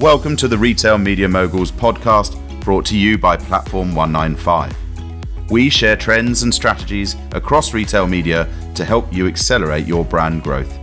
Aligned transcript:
Welcome 0.00 0.36
to 0.38 0.48
the 0.48 0.58
Retail 0.58 0.98
Media 0.98 1.28
Moguls 1.28 1.70
podcast 1.70 2.34
brought 2.62 2.84
to 2.86 2.98
you 2.98 3.16
by 3.16 3.36
Platform 3.36 3.94
195. 3.94 5.50
We 5.52 5.70
share 5.70 5.94
trends 5.94 6.42
and 6.42 6.52
strategies 6.52 7.14
across 7.30 7.72
retail 7.72 8.08
media 8.08 8.48
to 8.74 8.84
help 8.84 9.12
you 9.12 9.28
accelerate 9.28 9.86
your 9.86 10.04
brand 10.04 10.42
growth. 10.42 10.76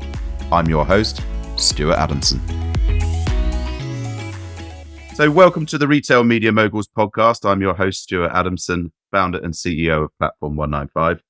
I'm 0.50 0.70
your 0.70 0.86
host, 0.86 1.22
Stuart 1.58 1.98
Adamson. 1.98 2.40
So, 5.14 5.30
welcome 5.30 5.66
to 5.66 5.78
the 5.78 5.90
Retail 5.90 6.24
Media 6.24 6.54
Moguls 6.54 6.88
podcast. 6.88 7.44
I'm 7.44 7.60
your 7.60 7.74
host, 7.74 8.04
Stuart 8.04 8.32
Adamson, 8.32 8.94
founder 9.12 9.40
and 9.40 9.54
CEO 9.54 10.06
of 10.06 10.18
Platform 10.20 10.56
195. 10.56 11.22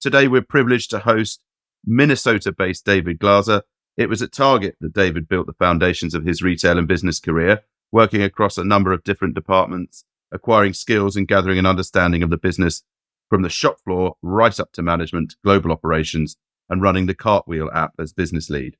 Today, 0.00 0.28
we're 0.28 0.40
privileged 0.40 0.88
to 0.92 1.00
host 1.00 1.42
Minnesota 1.84 2.52
based 2.52 2.86
David 2.86 3.18
Glaza. 3.18 3.64
It 3.98 4.08
was 4.08 4.22
at 4.22 4.30
Target 4.30 4.76
that 4.80 4.94
David 4.94 5.28
built 5.28 5.48
the 5.48 5.54
foundations 5.54 6.14
of 6.14 6.24
his 6.24 6.40
retail 6.40 6.78
and 6.78 6.86
business 6.86 7.18
career, 7.18 7.62
working 7.90 8.22
across 8.22 8.56
a 8.56 8.62
number 8.64 8.92
of 8.92 9.02
different 9.02 9.34
departments, 9.34 10.04
acquiring 10.30 10.74
skills 10.74 11.16
and 11.16 11.26
gathering 11.26 11.58
an 11.58 11.66
understanding 11.66 12.22
of 12.22 12.30
the 12.30 12.36
business 12.36 12.84
from 13.28 13.42
the 13.42 13.48
shop 13.48 13.80
floor 13.82 14.14
right 14.22 14.60
up 14.60 14.70
to 14.74 14.82
management, 14.82 15.34
global 15.44 15.72
operations, 15.72 16.36
and 16.70 16.80
running 16.80 17.06
the 17.06 17.14
Cartwheel 17.14 17.70
app 17.74 17.90
as 17.98 18.12
business 18.12 18.48
lead. 18.48 18.76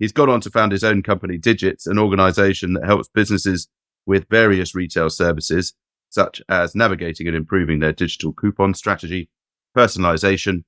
He's 0.00 0.10
gone 0.10 0.28
on 0.28 0.40
to 0.40 0.50
found 0.50 0.72
his 0.72 0.82
own 0.82 1.04
company, 1.04 1.38
Digits, 1.38 1.86
an 1.86 1.96
organization 1.96 2.72
that 2.72 2.84
helps 2.84 3.08
businesses 3.08 3.68
with 4.06 4.28
various 4.28 4.74
retail 4.74 5.08
services, 5.08 5.74
such 6.08 6.42
as 6.48 6.74
navigating 6.74 7.28
and 7.28 7.36
improving 7.36 7.78
their 7.78 7.92
digital 7.92 8.32
coupon 8.32 8.74
strategy, 8.74 9.30
personalization, 9.76 10.64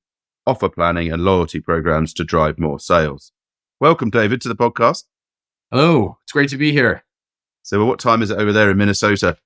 offer 0.47 0.69
planning, 0.69 1.11
and 1.11 1.25
loyalty 1.25 1.59
programs 1.59 2.14
to 2.14 2.22
drive 2.22 2.56
more 2.56 2.78
sales. 2.78 3.33
Welcome, 3.80 4.10
David, 4.10 4.41
to 4.42 4.48
the 4.48 4.55
podcast. 4.55 5.02
Hello, 5.73 6.19
it's 6.23 6.30
great 6.33 6.48
to 6.51 6.56
be 6.56 6.70
here. 6.70 7.05
So, 7.62 7.84
what 7.84 7.98
time 7.98 8.23
is 8.23 8.30
it 8.30 8.38
over 8.38 8.52
there 8.52 8.70
in 8.70 8.77
Minnesota? 8.77 9.37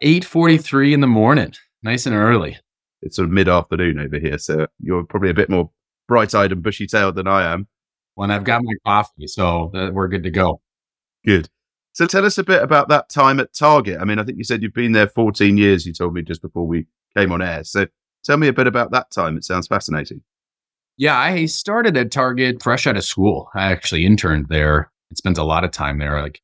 8:43 0.00 0.92
in 0.92 1.00
the 1.00 1.08
morning. 1.08 1.52
Nice 1.82 2.06
and 2.06 2.14
early. 2.14 2.58
It's 3.02 3.16
sort 3.16 3.26
of 3.26 3.32
mid-afternoon 3.32 3.98
over 3.98 4.20
here, 4.20 4.38
so 4.38 4.68
you're 4.78 5.02
probably 5.02 5.30
a 5.30 5.34
bit 5.34 5.50
more 5.50 5.72
bright-eyed 6.06 6.52
and 6.52 6.62
bushy-tailed 6.62 7.16
than 7.16 7.26
I 7.26 7.52
am. 7.52 7.66
When 8.14 8.30
I've 8.30 8.44
got 8.44 8.62
my 8.62 8.72
coffee, 8.86 9.26
so 9.26 9.72
we're 9.92 10.08
good 10.08 10.22
to 10.22 10.30
go. 10.30 10.60
Good. 11.24 11.48
So, 11.92 12.06
tell 12.06 12.24
us 12.24 12.38
a 12.38 12.44
bit 12.44 12.62
about 12.62 12.88
that 12.90 13.08
time 13.08 13.40
at 13.40 13.52
Target. 13.52 13.98
I 14.00 14.04
mean, 14.04 14.20
I 14.20 14.22
think 14.22 14.38
you 14.38 14.44
said 14.44 14.62
you've 14.62 14.74
been 14.74 14.92
there 14.92 15.08
14 15.08 15.58
years. 15.58 15.84
You 15.86 15.92
told 15.92 16.14
me 16.14 16.22
just 16.22 16.40
before 16.40 16.68
we 16.68 16.86
came 17.16 17.32
on 17.32 17.42
air. 17.42 17.64
So, 17.64 17.88
tell 18.22 18.36
me 18.36 18.46
a 18.46 18.52
bit 18.52 18.68
about 18.68 18.92
that 18.92 19.10
time. 19.10 19.36
It 19.36 19.42
sounds 19.42 19.66
fascinating. 19.66 20.22
Yeah, 20.98 21.18
I 21.18 21.44
started 21.44 21.96
at 21.96 22.10
Target 22.10 22.62
fresh 22.62 22.86
out 22.86 22.96
of 22.96 23.04
school. 23.04 23.50
I 23.54 23.70
actually 23.70 24.06
interned 24.06 24.46
there 24.48 24.90
and 25.10 25.18
spent 25.18 25.36
a 25.36 25.44
lot 25.44 25.62
of 25.62 25.70
time 25.70 25.98
there. 25.98 26.20
Like 26.22 26.40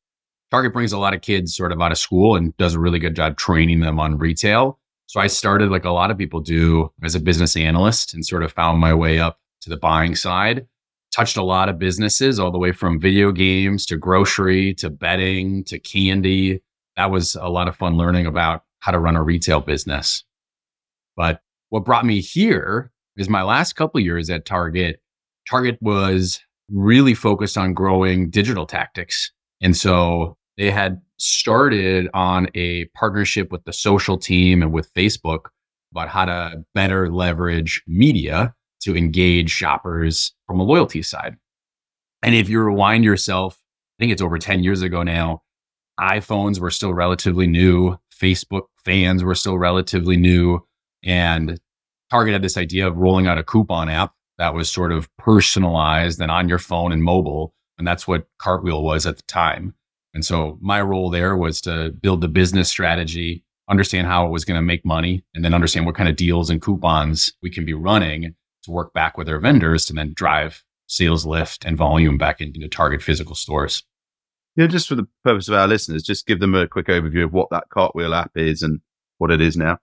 Target 0.51 0.73
brings 0.73 0.93
a 0.93 0.99
lot 0.99 1.15
of 1.15 1.21
kids 1.21 1.55
sort 1.55 1.71
of 1.71 1.81
out 1.81 1.91
of 1.91 1.97
school 1.97 2.35
and 2.35 2.55
does 2.57 2.75
a 2.75 2.79
really 2.79 2.99
good 2.99 3.15
job 3.15 3.37
training 3.37 3.79
them 3.79 3.99
on 3.99 4.19
retail. 4.19 4.79
So 5.07 5.19
I 5.19 5.27
started 5.27 5.71
like 5.71 5.85
a 5.85 5.91
lot 5.91 6.11
of 6.11 6.17
people 6.19 6.39
do 6.39 6.91
as 7.03 7.15
a 7.15 7.19
business 7.19 7.55
analyst 7.55 8.13
and 8.13 8.23
sort 8.23 8.43
of 8.43 8.51
found 8.51 8.79
my 8.79 8.93
way 8.93 9.19
up 9.19 9.39
to 9.61 9.71
the 9.71 9.77
buying 9.77 10.15
side. 10.15 10.67
Touched 11.15 11.37
a 11.37 11.43
lot 11.43 11.69
of 11.69 11.79
businesses 11.79 12.39
all 12.39 12.51
the 12.51 12.59
way 12.59 12.71
from 12.71 12.99
video 12.99 13.31
games 13.31 13.87
to 13.87 13.97
grocery 13.97 14.75
to 14.75 14.91
betting 14.91 15.63
to 15.65 15.79
candy. 15.79 16.61
That 16.95 17.09
was 17.09 17.35
a 17.35 17.49
lot 17.49 17.67
of 17.67 17.75
fun 17.75 17.97
learning 17.97 18.27
about 18.27 18.63
how 18.79 18.91
to 18.91 18.99
run 18.99 19.15
a 19.15 19.23
retail 19.23 19.61
business. 19.61 20.23
But 21.15 21.41
what 21.69 21.85
brought 21.85 22.05
me 22.05 22.21
here 22.21 22.91
is 23.17 23.29
my 23.29 23.43
last 23.43 23.73
couple 23.73 23.99
years 23.99 24.29
at 24.29 24.45
Target. 24.45 25.01
Target 25.49 25.77
was 25.81 26.41
really 26.69 27.13
focused 27.13 27.57
on 27.57 27.73
growing 27.73 28.29
digital 28.29 28.65
tactics. 28.65 29.31
And 29.61 29.75
so 29.75 30.37
they 30.57 30.71
had 30.71 31.01
started 31.17 32.09
on 32.13 32.47
a 32.55 32.85
partnership 32.95 33.51
with 33.51 33.63
the 33.63 33.73
social 33.73 34.17
team 34.17 34.61
and 34.61 34.71
with 34.71 34.93
Facebook 34.93 35.47
about 35.91 36.09
how 36.09 36.25
to 36.25 36.63
better 36.73 37.11
leverage 37.11 37.83
media 37.87 38.53
to 38.81 38.97
engage 38.97 39.49
shoppers 39.49 40.33
from 40.47 40.59
a 40.59 40.63
loyalty 40.63 41.01
side. 41.01 41.35
And 42.21 42.35
if 42.35 42.49
you 42.49 42.61
rewind 42.61 43.03
yourself, 43.03 43.59
I 43.97 44.03
think 44.03 44.11
it's 44.11 44.21
over 44.21 44.37
10 44.37 44.63
years 44.63 44.81
ago 44.81 45.03
now, 45.03 45.43
iPhones 45.99 46.59
were 46.59 46.71
still 46.71 46.93
relatively 46.93 47.47
new, 47.47 47.97
Facebook 48.13 48.63
fans 48.83 49.23
were 49.23 49.35
still 49.35 49.57
relatively 49.57 50.17
new, 50.17 50.65
and 51.03 51.59
Target 52.13 52.33
had 52.33 52.43
this 52.43 52.57
idea 52.57 52.87
of 52.87 52.95
rolling 52.95 53.25
out 53.25 53.39
a 53.39 53.43
coupon 53.43 53.89
app 53.89 54.13
that 54.37 54.53
was 54.53 54.71
sort 54.71 54.91
of 54.91 55.09
personalized 55.17 56.21
and 56.21 56.29
on 56.29 56.47
your 56.47 56.59
phone 56.59 56.91
and 56.91 57.03
mobile. 57.03 57.55
And 57.79 57.87
that's 57.87 58.07
what 58.07 58.27
Cartwheel 58.37 58.83
was 58.83 59.07
at 59.07 59.17
the 59.17 59.23
time. 59.23 59.73
And 60.13 60.23
so 60.23 60.59
my 60.61 60.79
role 60.79 61.09
there 61.09 61.35
was 61.35 61.59
to 61.61 61.89
build 61.89 62.21
the 62.21 62.27
business 62.27 62.69
strategy, 62.69 63.43
understand 63.67 64.05
how 64.05 64.27
it 64.27 64.29
was 64.29 64.45
going 64.45 64.59
to 64.59 64.61
make 64.61 64.85
money, 64.85 65.25
and 65.33 65.43
then 65.43 65.55
understand 65.55 65.87
what 65.87 65.95
kind 65.95 66.07
of 66.07 66.15
deals 66.15 66.51
and 66.51 66.61
coupons 66.61 67.33
we 67.41 67.49
can 67.49 67.65
be 67.65 67.73
running 67.73 68.35
to 68.61 68.71
work 68.71 68.93
back 68.93 69.17
with 69.17 69.27
our 69.27 69.39
vendors 69.39 69.83
to 69.87 69.93
then 69.93 70.13
drive 70.15 70.63
sales 70.85 71.25
lift 71.25 71.65
and 71.65 71.77
volume 71.77 72.19
back 72.19 72.41
into 72.41 72.67
Target 72.67 73.01
physical 73.01 73.33
stores. 73.33 73.81
Yeah, 74.55 74.67
just 74.67 74.87
for 74.87 74.93
the 74.93 75.07
purpose 75.23 75.47
of 75.47 75.55
our 75.55 75.67
listeners, 75.67 76.03
just 76.03 76.27
give 76.27 76.39
them 76.39 76.53
a 76.53 76.67
quick 76.67 76.85
overview 76.85 77.23
of 77.23 77.33
what 77.33 77.49
that 77.49 77.69
Cartwheel 77.71 78.13
app 78.13 78.33
is 78.35 78.61
and 78.61 78.81
what 79.17 79.31
it 79.31 79.41
is 79.41 79.57
now. 79.57 79.79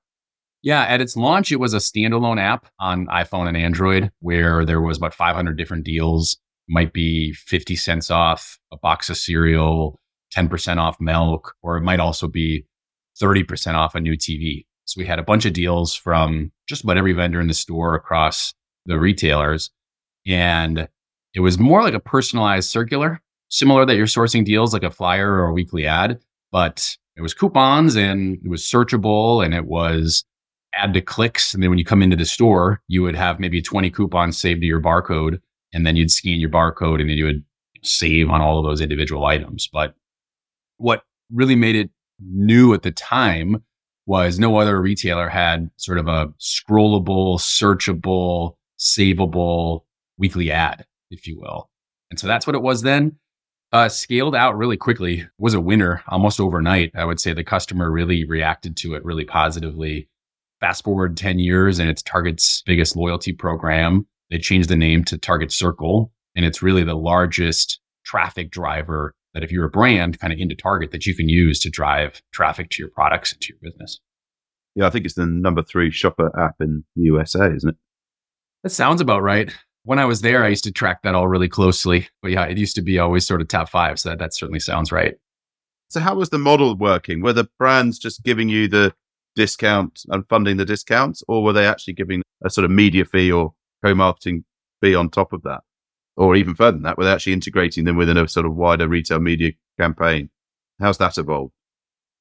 Yeah, 0.63 0.83
at 0.83 1.01
its 1.01 1.17
launch, 1.17 1.51
it 1.51 1.57
was 1.57 1.73
a 1.73 1.79
standalone 1.79 2.41
app 2.41 2.67
on 2.79 3.07
iPhone 3.07 3.49
and 3.49 3.57
Android 3.57 4.11
where 4.21 4.65
there 4.65 4.81
was 4.81 4.99
about 4.99 5.15
500 5.15 5.57
different 5.57 5.85
deals. 5.85 6.37
Might 6.69 6.93
be 6.93 7.33
50 7.33 7.77
cents 7.77 8.11
off 8.11 8.59
a 8.71 8.77
box 8.77 9.09
of 9.09 9.17
cereal, 9.17 9.99
10% 10.35 10.77
off 10.77 11.01
milk, 11.01 11.55
or 11.63 11.77
it 11.77 11.83
might 11.83 11.99
also 11.99 12.29
be 12.29 12.67
30% 13.21 13.75
off 13.75 13.95
a 13.95 14.01
new 14.01 14.17
TV. 14.17 14.67
So 14.85 14.99
we 14.99 15.07
had 15.07 15.19
a 15.19 15.25
bunch 15.25 15.47
of 15.47 15.53
deals 15.53 15.95
from 15.95 16.53
just 16.69 16.85
about 16.85 16.99
every 16.99 17.13
vendor 17.13 17.41
in 17.41 17.49
the 17.49 17.55
store 17.55 17.95
across 17.95 18.55
the 18.87 18.99
retailers. 18.99 19.71
And 20.27 20.89
it 21.35 21.41
was 21.41 21.59
more 21.59 21.83
like 21.83 21.95
a 21.95 22.01
personalized 22.01 22.71
circular, 22.71 23.23
similar 23.49 23.87
that 23.87 23.97
you're 23.97 24.07
sourcing 24.07 24.45
deals 24.45 24.73
like 24.73 24.83
a 24.83 24.91
flyer 24.91 25.33
or 25.33 25.47
a 25.47 25.53
weekly 25.53 25.87
ad, 25.87 26.21
but 26.53 26.97
it 27.17 27.23
was 27.23 27.35
coupons 27.35 27.97
and 27.97 28.39
it 28.45 28.49
was 28.49 28.63
searchable 28.63 29.45
and 29.45 29.55
it 29.55 29.67
was 29.67 30.25
add 30.75 30.95
to 30.95 31.01
clicks. 31.01 31.55
And 31.55 31.63
then 31.63 31.71
when 31.71 31.79
you 31.79 31.85
come 31.85 32.03
into 32.03 32.17
the 32.17 32.25
store, 32.25 32.83
you 32.89 33.03
would 33.03 33.17
have 33.17 33.41
maybe 33.41 33.61
20 33.61 33.91
coupons 33.91 34.39
saved 34.39 34.61
to 34.61 34.67
your 34.67 34.81
barcode. 34.81 35.41
And 35.73 35.87
then 35.87 35.97
you'd 35.97 36.11
scan 36.11 36.41
your 36.41 36.51
barcode 36.51 37.01
and 37.01 37.09
then 37.09 37.17
you 37.17 37.25
would 37.25 37.45
save 37.83 38.29
on 38.31 38.41
all 38.41 38.59
of 38.59 38.65
those 38.65 38.81
individual 38.81 39.27
items. 39.27 39.69
But 39.73 39.95
what 40.77 41.03
really 41.33 41.57
made 41.57 41.77
it 41.77 41.91
new 42.21 42.75
at 42.75 42.83
the 42.83 42.91
time 42.91 43.63
was 44.07 44.39
no 44.39 44.57
other 44.57 44.81
retailer 44.81 45.29
had 45.29 45.71
sort 45.77 45.99
of 45.99 46.09
a 46.09 46.29
scrollable, 46.41 47.39
searchable, 47.39 48.57
savable 48.79 49.83
weekly 50.19 50.51
ad, 50.51 50.85
if 51.11 51.27
you 51.27 51.39
will. 51.39 51.71
And 52.11 52.19
so 52.19 52.27
that's 52.27 52.47
what 52.47 52.57
it 52.57 52.63
was 52.63 52.83
then. 52.83 53.17
Uh, 53.73 53.89
scaled 53.89 54.35
out 54.35 54.59
really 54.59 54.77
quickly, 54.77 55.29
was 55.39 55.55
a 55.55 55.61
winner 55.61 56.03
almost 56.09 56.41
overnight. 56.41 56.91
I 56.97 57.05
would 57.05 57.21
say 57.21 57.33
the 57.33 57.45
customer 57.45 57.89
really 57.89 58.25
reacted 58.25 58.77
to 58.79 58.95
it 58.95 59.05
really 59.05 59.25
positively. 59.25 60.09
Fast 60.61 60.85
forward 60.85 61.17
10 61.17 61.39
years 61.39 61.79
and 61.79 61.89
it's 61.89 62.03
Target's 62.03 62.63
biggest 62.67 62.97
loyalty 62.97 63.33
program. 63.33 64.07
They 64.31 64.39
changed 64.39 64.69
the 64.69 64.77
name 64.77 65.05
to 65.05 65.19
Target 65.19 65.51
Circle, 65.51 66.13
and 66.37 66.45
it's 66.45 66.63
really 66.63 66.85
the 66.85 66.95
largest 66.95 67.81
traffic 68.05 68.51
driver 68.51 69.15
that 69.35 69.43
if 69.43 69.51
you're 69.51 69.65
a 69.65 69.71
brand 69.71 70.19
kind 70.19 70.33
of 70.33 70.39
into 70.39 70.55
Target 70.55 70.91
that 70.93 71.07
you 71.07 71.15
can 71.15 71.29
use 71.29 71.61
to 71.61 71.71
drive 71.71 72.21
traffic 72.33 72.71
to 72.71 72.83
your 72.83 72.91
products 72.91 73.33
and 73.33 73.41
to 73.41 73.53
your 73.53 73.59
business. 73.71 74.01
Yeah, 74.75 74.87
I 74.87 74.91
think 74.91 75.05
it's 75.05 75.15
the 75.15 75.27
number 75.27 75.63
three 75.63 75.91
shopper 75.91 76.31
app 76.39 76.57
in 76.61 76.85
the 76.95 77.03
USA, 77.03 77.53
isn't 77.53 77.71
it? 77.71 77.77
That 78.63 78.71
sounds 78.71 79.01
about 79.01 79.23
right. 79.23 79.53
When 79.85 79.99
I 79.99 80.05
was 80.05 80.21
there, 80.21 80.45
I 80.45 80.49
used 80.49 80.65
to 80.65 80.73
track 80.73 81.03
that 81.03 81.15
all 81.15 81.27
really 81.27 81.49
closely. 81.49 82.09
But 82.23 82.33
yeah, 82.33 82.45
it 82.45 82.59
used 82.59 82.77
to 82.77 82.83
be 82.83 82.99
always 82.99 83.27
sort 83.27 83.41
of 83.41 83.49
top 83.49 83.69
five. 83.69 83.99
So 83.99 84.11
that, 84.11 84.19
that 84.19 84.35
certainly 84.35 84.61
sounds 84.61 84.93
right. 84.93 85.15
So, 85.89 85.99
how 85.99 86.15
was 86.15 86.31
the 86.31 86.39
model 86.39 86.77
working? 86.77 87.21
Were 87.21 87.33
the 87.33 87.49
brands 87.59 87.99
just 87.99 88.23
giving 88.23 88.49
you 88.49 88.69
the 88.69 88.95
discount 89.37 90.03
and 90.09 90.29
funding 90.29 90.57
the 90.57 90.65
discounts, 90.65 91.23
or 91.29 91.43
were 91.43 91.53
they 91.53 91.67
actually 91.67 91.95
giving 91.95 92.23
a 92.45 92.51
sort 92.51 92.65
of 92.65 92.71
media 92.71 93.05
fee 93.05 93.31
or 93.31 93.53
co-marketing 93.85 94.45
fee 94.81 94.95
on 94.95 95.11
top 95.11 95.33
of 95.33 95.43
that, 95.43 95.61
or 96.17 96.37
even 96.37 96.55
further 96.55 96.73
than 96.73 96.83
that, 96.83 96.99
were 96.99 97.05
they 97.05 97.13
actually 97.13 97.33
integrating 97.33 97.85
them 97.85 97.97
within 97.97 98.17
a 98.17 98.29
sort 98.29 98.47
of 98.47 98.55
wider 98.55 98.89
retail 98.89 99.21
media 99.21 99.53
campaign? 99.79 100.31
How's 100.81 100.99
that 100.99 101.19
evolved? 101.19 101.53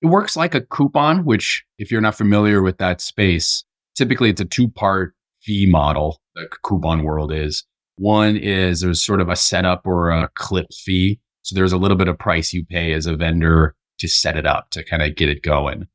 It 0.01 0.07
works 0.07 0.37
like 0.37 0.55
a 0.55 0.61
coupon, 0.61 1.25
which, 1.25 1.65
if 1.77 1.91
you're 1.91 2.01
not 2.01 2.15
familiar 2.15 2.61
with 2.61 2.77
that 2.77 3.01
space, 3.01 3.65
typically 3.95 4.29
it's 4.29 4.41
a 4.41 4.45
two-part 4.45 5.13
fee 5.41 5.67
model. 5.69 6.21
The 6.35 6.47
coupon 6.63 7.03
world 7.03 7.33
is 7.33 7.65
one 7.97 8.37
is 8.37 8.79
there's 8.79 9.03
sort 9.03 9.19
of 9.19 9.27
a 9.27 9.35
setup 9.35 9.81
or 9.85 10.09
a 10.09 10.29
clip 10.35 10.67
fee. 10.73 11.19
So 11.41 11.55
there's 11.55 11.73
a 11.73 11.77
little 11.77 11.97
bit 11.97 12.07
of 12.07 12.17
price 12.17 12.53
you 12.53 12.65
pay 12.65 12.93
as 12.93 13.05
a 13.05 13.15
vendor 13.15 13.75
to 13.99 14.07
set 14.07 14.37
it 14.37 14.45
up 14.45 14.69
to 14.71 14.83
kind 14.83 15.01
of 15.01 15.15
get 15.15 15.29
it 15.29 15.43
going. 15.43 15.87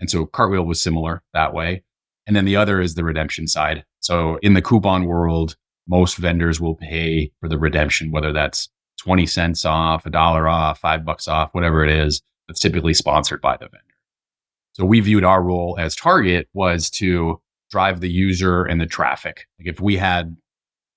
And 0.00 0.10
so 0.10 0.26
Cartwheel 0.26 0.64
was 0.64 0.82
similar 0.82 1.22
that 1.34 1.54
way. 1.54 1.82
And 2.26 2.34
then 2.34 2.44
the 2.44 2.56
other 2.56 2.80
is 2.80 2.94
the 2.94 3.04
redemption 3.04 3.46
side. 3.46 3.84
So 4.00 4.38
in 4.42 4.54
the 4.54 4.62
coupon 4.62 5.04
world, 5.04 5.56
most 5.88 6.16
vendors 6.16 6.60
will 6.60 6.76
pay 6.76 7.32
for 7.40 7.48
the 7.48 7.58
redemption, 7.58 8.10
whether 8.10 8.32
that's 8.32 8.68
20 9.00 9.26
cents 9.26 9.64
off, 9.64 10.06
a 10.06 10.10
dollar 10.10 10.48
off, 10.48 10.78
five 10.78 11.04
bucks 11.04 11.26
off, 11.26 11.50
whatever 11.52 11.84
it 11.84 11.90
is, 11.90 12.22
that's 12.48 12.60
typically 12.60 12.94
sponsored 12.94 13.40
by 13.40 13.56
the 13.56 13.66
vendor. 13.66 13.84
So 14.72 14.84
we 14.84 15.00
viewed 15.00 15.24
our 15.24 15.42
role 15.42 15.76
as 15.78 15.96
Target 15.96 16.48
was 16.54 16.90
to 16.90 17.40
drive 17.70 18.00
the 18.00 18.10
user 18.10 18.64
and 18.64 18.80
the 18.80 18.86
traffic. 18.86 19.46
Like 19.58 19.68
if 19.68 19.80
we 19.80 19.96
had 19.96 20.36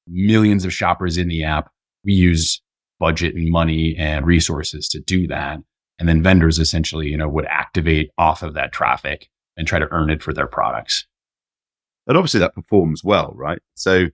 millions 0.08 0.66
of 0.66 0.74
shoppers 0.74 1.18
in 1.18 1.28
the 1.28 1.44
app, 1.44 1.72
we 2.04 2.14
use 2.14 2.62
budget 3.00 3.36
and 3.36 3.50
money 3.52 3.96
and 3.98 4.26
resources 4.26 4.88
to 4.90 5.00
do 5.00 5.28
that. 5.28 5.60
And 6.04 6.10
then 6.10 6.22
vendors 6.22 6.60
essentially, 6.60 7.08
you 7.08 7.16
know, 7.16 7.30
would 7.30 7.46
activate 7.46 8.12
off 8.18 8.44
of 8.44 8.56
that 8.56 8.74
traffic 8.74 9.30
and 9.56 9.66
try 9.66 9.80
to 9.80 9.88
earn 9.90 10.10
it 10.10 10.22
for 10.22 10.34
their 10.34 10.48
products. 10.48 11.08
And 12.06 12.18
obviously 12.18 12.42
that 12.42 12.54
performs 12.54 13.06
well, 13.06 13.32
right? 13.38 13.62
So 13.76 14.08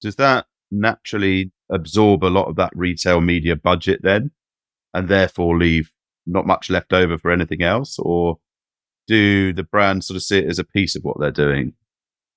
does 0.00 0.16
that 0.16 0.46
naturally 0.72 1.52
absorb 1.70 2.24
a 2.24 2.26
lot 2.26 2.48
of 2.48 2.56
that 2.56 2.72
retail 2.74 3.20
media 3.20 3.54
budget 3.54 4.00
then 4.02 4.32
and 4.92 5.06
therefore 5.06 5.56
leave 5.56 5.92
not 6.26 6.48
much 6.48 6.68
left 6.68 6.92
over 6.92 7.16
for 7.16 7.30
anything 7.30 7.62
else? 7.62 7.96
Or 8.00 8.38
do 9.06 9.52
the 9.52 9.62
brands 9.62 10.08
sort 10.08 10.16
of 10.16 10.24
see 10.24 10.38
it 10.38 10.48
as 10.48 10.58
a 10.58 10.64
piece 10.64 10.96
of 10.96 11.04
what 11.04 11.20
they're 11.20 11.30
doing? 11.30 11.74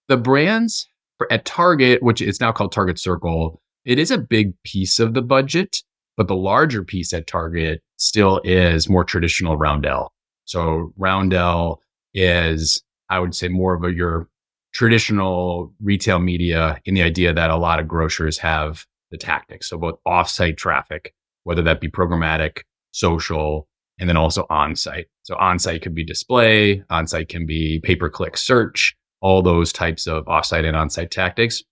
The 0.07 0.17
brands 0.17 0.87
at 1.31 1.45
Target, 1.45 2.03
which 2.03 2.21
is 2.21 2.39
now 2.39 2.51
called 2.51 2.73
Target 2.73 2.99
Circle, 2.99 3.59
it 3.85 3.97
is 3.97 4.11
a 4.11 4.19
big 4.19 4.53
piece 4.61 4.99
of 4.99 5.15
the 5.15 5.23
budget, 5.23 5.81
but 6.17 6.27
the 6.27 6.35
larger 6.35 6.83
piece 6.83 7.13
at 7.13 7.27
Target 7.27 7.81
still 7.97 8.41
is 8.43 8.89
more 8.89 9.03
traditional 9.03 9.57
Roundel. 9.57 10.13
So 10.45 10.93
Roundel 10.97 11.81
is, 12.13 12.83
I 13.09 13.19
would 13.19 13.33
say, 13.33 13.47
more 13.47 13.73
of 13.73 13.83
a 13.83 13.93
your 13.93 14.27
traditional 14.73 15.73
retail 15.81 16.19
media 16.19 16.79
in 16.85 16.95
the 16.95 17.03
idea 17.03 17.33
that 17.33 17.49
a 17.49 17.57
lot 17.57 17.79
of 17.79 17.87
grocers 17.87 18.37
have 18.39 18.85
the 19.11 19.17
tactics. 19.17 19.69
So 19.69 19.77
both 19.77 19.99
offsite 20.07 20.57
traffic, 20.57 21.13
whether 21.43 21.61
that 21.61 21.79
be 21.79 21.89
programmatic, 21.89 22.61
social, 22.91 23.67
and 23.99 24.09
then 24.09 24.17
also 24.17 24.47
on-site. 24.49 25.05
So 25.23 25.35
on-site 25.37 25.83
could 25.83 25.93
be 25.93 26.03
display, 26.03 26.83
on-site 26.89 27.29
can 27.29 27.45
be 27.45 27.79
pay-per-click 27.83 28.35
search, 28.37 28.95
all 29.21 29.41
those 29.41 29.71
types 29.71 30.07
of 30.07 30.25
offsite 30.25 30.65
and 30.65 30.75
on-site 30.75 31.11
tactics. 31.11 31.63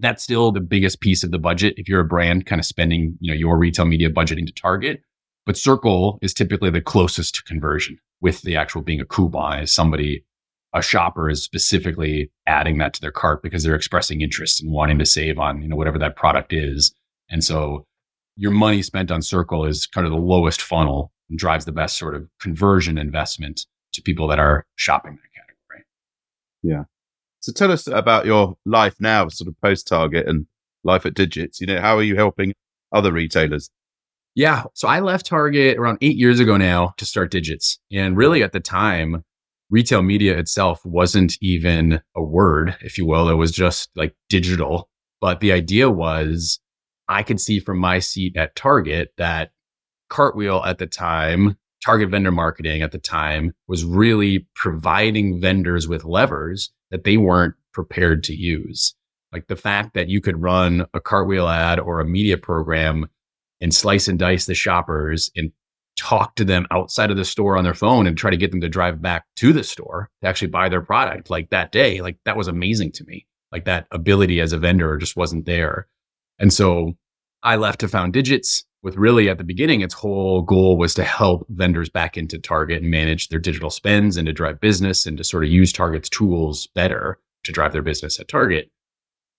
That's 0.00 0.22
still 0.22 0.52
the 0.52 0.60
biggest 0.60 1.00
piece 1.00 1.24
of 1.24 1.30
the 1.30 1.38
budget 1.38 1.74
if 1.76 1.88
you're 1.88 2.00
a 2.00 2.06
brand 2.06 2.46
kind 2.46 2.60
of 2.60 2.66
spending, 2.66 3.16
you 3.20 3.32
know, 3.32 3.36
your 3.36 3.58
retail 3.58 3.84
media 3.84 4.10
budgeting 4.10 4.46
to 4.46 4.52
target. 4.52 5.02
But 5.44 5.56
Circle 5.56 6.18
is 6.22 6.34
typically 6.34 6.70
the 6.70 6.80
closest 6.80 7.34
to 7.36 7.42
conversion 7.42 7.98
with 8.20 8.42
the 8.42 8.56
actual 8.56 8.82
being 8.82 9.00
a 9.00 9.04
coupon 9.04 9.60
as 9.60 9.72
somebody, 9.72 10.24
a 10.74 10.82
shopper 10.82 11.30
is 11.30 11.42
specifically 11.42 12.30
adding 12.46 12.78
that 12.78 12.94
to 12.94 13.00
their 13.00 13.10
cart 13.10 13.42
because 13.42 13.62
they're 13.62 13.74
expressing 13.74 14.20
interest 14.20 14.62
and 14.62 14.72
wanting 14.72 14.98
to 14.98 15.06
save 15.06 15.38
on, 15.38 15.62
you 15.62 15.68
know, 15.68 15.76
whatever 15.76 15.98
that 15.98 16.16
product 16.16 16.52
is. 16.52 16.92
And 17.30 17.42
so 17.42 17.86
your 18.36 18.50
money 18.50 18.82
spent 18.82 19.10
on 19.10 19.22
Circle 19.22 19.64
is 19.64 19.86
kind 19.86 20.06
of 20.06 20.12
the 20.12 20.18
lowest 20.18 20.60
funnel 20.60 21.12
and 21.30 21.38
drives 21.38 21.64
the 21.64 21.72
best 21.72 21.98
sort 21.98 22.14
of 22.14 22.28
conversion 22.40 22.98
investment 22.98 23.66
to 23.94 24.02
people 24.02 24.28
that 24.28 24.38
are 24.38 24.64
shopping 24.76 25.12
that 25.12 25.32
category. 25.34 25.86
Yeah. 26.62 26.84
So 27.48 27.54
tell 27.54 27.72
us 27.72 27.86
about 27.86 28.26
your 28.26 28.58
life 28.66 28.96
now, 29.00 29.26
sort 29.28 29.48
of 29.48 29.58
post 29.62 29.88
Target 29.88 30.28
and 30.28 30.44
life 30.84 31.06
at 31.06 31.14
Digits. 31.14 31.62
You 31.62 31.66
know, 31.66 31.80
how 31.80 31.96
are 31.96 32.02
you 32.02 32.14
helping 32.14 32.52
other 32.92 33.10
retailers? 33.10 33.70
Yeah. 34.34 34.64
So 34.74 34.86
I 34.86 35.00
left 35.00 35.24
Target 35.24 35.78
around 35.78 35.96
eight 36.02 36.18
years 36.18 36.40
ago 36.40 36.58
now 36.58 36.92
to 36.98 37.06
start 37.06 37.30
Digits. 37.30 37.78
And 37.90 38.18
really 38.18 38.42
at 38.42 38.52
the 38.52 38.60
time, 38.60 39.24
retail 39.70 40.02
media 40.02 40.36
itself 40.36 40.84
wasn't 40.84 41.38
even 41.40 42.02
a 42.14 42.22
word, 42.22 42.76
if 42.82 42.98
you 42.98 43.06
will. 43.06 43.30
It 43.30 43.36
was 43.36 43.50
just 43.50 43.88
like 43.96 44.14
digital. 44.28 44.90
But 45.22 45.40
the 45.40 45.52
idea 45.52 45.88
was 45.88 46.60
I 47.08 47.22
could 47.22 47.40
see 47.40 47.60
from 47.60 47.78
my 47.78 47.98
seat 47.98 48.36
at 48.36 48.56
Target 48.56 49.14
that 49.16 49.52
Cartwheel 50.10 50.62
at 50.66 50.76
the 50.76 50.86
time, 50.86 51.56
Target 51.82 52.10
vendor 52.10 52.30
marketing 52.30 52.82
at 52.82 52.92
the 52.92 52.98
time 52.98 53.54
was 53.66 53.86
really 53.86 54.46
providing 54.54 55.40
vendors 55.40 55.88
with 55.88 56.04
levers 56.04 56.72
that 56.90 57.04
they 57.04 57.16
weren't 57.16 57.54
prepared 57.72 58.24
to 58.24 58.34
use. 58.34 58.94
Like 59.32 59.46
the 59.46 59.56
fact 59.56 59.94
that 59.94 60.08
you 60.08 60.20
could 60.20 60.40
run 60.40 60.86
a 60.94 61.00
Cartwheel 61.00 61.48
ad 61.48 61.78
or 61.78 62.00
a 62.00 62.06
media 62.06 62.38
program 62.38 63.08
and 63.60 63.74
slice 63.74 64.08
and 64.08 64.18
dice 64.18 64.46
the 64.46 64.54
shoppers 64.54 65.30
and 65.36 65.52
talk 65.98 66.36
to 66.36 66.44
them 66.44 66.66
outside 66.70 67.10
of 67.10 67.16
the 67.16 67.24
store 67.24 67.56
on 67.56 67.64
their 67.64 67.74
phone 67.74 68.06
and 68.06 68.16
try 68.16 68.30
to 68.30 68.36
get 68.36 68.52
them 68.52 68.60
to 68.60 68.68
drive 68.68 69.02
back 69.02 69.26
to 69.36 69.52
the 69.52 69.64
store 69.64 70.08
to 70.22 70.28
actually 70.28 70.48
buy 70.48 70.68
their 70.68 70.80
product 70.80 71.28
like 71.28 71.50
that 71.50 71.72
day. 71.72 72.00
Like 72.00 72.18
that 72.24 72.36
was 72.36 72.48
amazing 72.48 72.92
to 72.92 73.04
me. 73.04 73.26
Like 73.50 73.64
that 73.64 73.86
ability 73.90 74.40
as 74.40 74.52
a 74.52 74.58
vendor 74.58 74.96
just 74.96 75.16
wasn't 75.16 75.44
there. 75.44 75.88
And 76.38 76.52
so 76.52 76.94
I 77.42 77.56
left 77.56 77.80
to 77.80 77.88
found 77.88 78.12
Digits 78.12 78.64
with 78.82 78.96
really 78.96 79.28
at 79.28 79.38
the 79.38 79.44
beginning, 79.44 79.80
its 79.80 79.94
whole 79.94 80.42
goal 80.42 80.76
was 80.76 80.94
to 80.94 81.04
help 81.04 81.46
vendors 81.48 81.88
back 81.88 82.16
into 82.16 82.38
Target 82.38 82.82
and 82.82 82.90
manage 82.90 83.28
their 83.28 83.40
digital 83.40 83.70
spends 83.70 84.16
and 84.16 84.26
to 84.26 84.32
drive 84.32 84.60
business 84.60 85.06
and 85.06 85.16
to 85.18 85.24
sort 85.24 85.44
of 85.44 85.50
use 85.50 85.72
Target's 85.72 86.08
tools 86.08 86.68
better 86.74 87.18
to 87.44 87.52
drive 87.52 87.72
their 87.72 87.82
business 87.82 88.20
at 88.20 88.28
Target. 88.28 88.70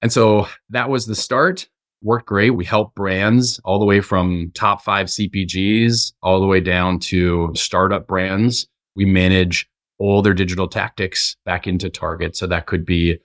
And 0.01 0.11
so 0.11 0.47
that 0.69 0.89
was 0.89 1.05
the 1.05 1.15
start. 1.15 1.69
Worked 2.01 2.27
great. 2.27 2.51
We 2.51 2.65
helped 2.65 2.95
brands 2.95 3.59
all 3.65 3.79
the 3.79 3.85
way 3.85 4.01
from 4.01 4.51
top 4.55 4.81
five 4.81 5.07
CPGs 5.07 6.13
all 6.21 6.39
the 6.39 6.47
way 6.47 6.61
down 6.61 6.99
to 6.99 7.51
startup 7.55 8.07
brands. 8.07 8.67
We 8.95 9.05
manage 9.05 9.69
all 9.99 10.21
their 10.21 10.33
digital 10.33 10.67
tactics 10.67 11.35
back 11.45 11.67
into 11.67 11.89
Target. 11.89 12.35
So 12.37 12.47
that 12.47 12.67
could 12.67 12.85
be 12.85 13.19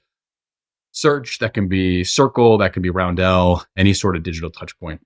search, 0.91 1.39
that 1.39 1.55
can 1.55 1.69
be 1.69 2.03
Circle, 2.05 2.59
that 2.59 2.73
can 2.73 2.83
be 2.83 2.91
Roundel, 2.91 3.65
any 3.77 3.95
sort 3.95 4.17
of 4.17 4.23
digital 4.23 4.51
touch 4.51 4.79
point. 4.79 5.01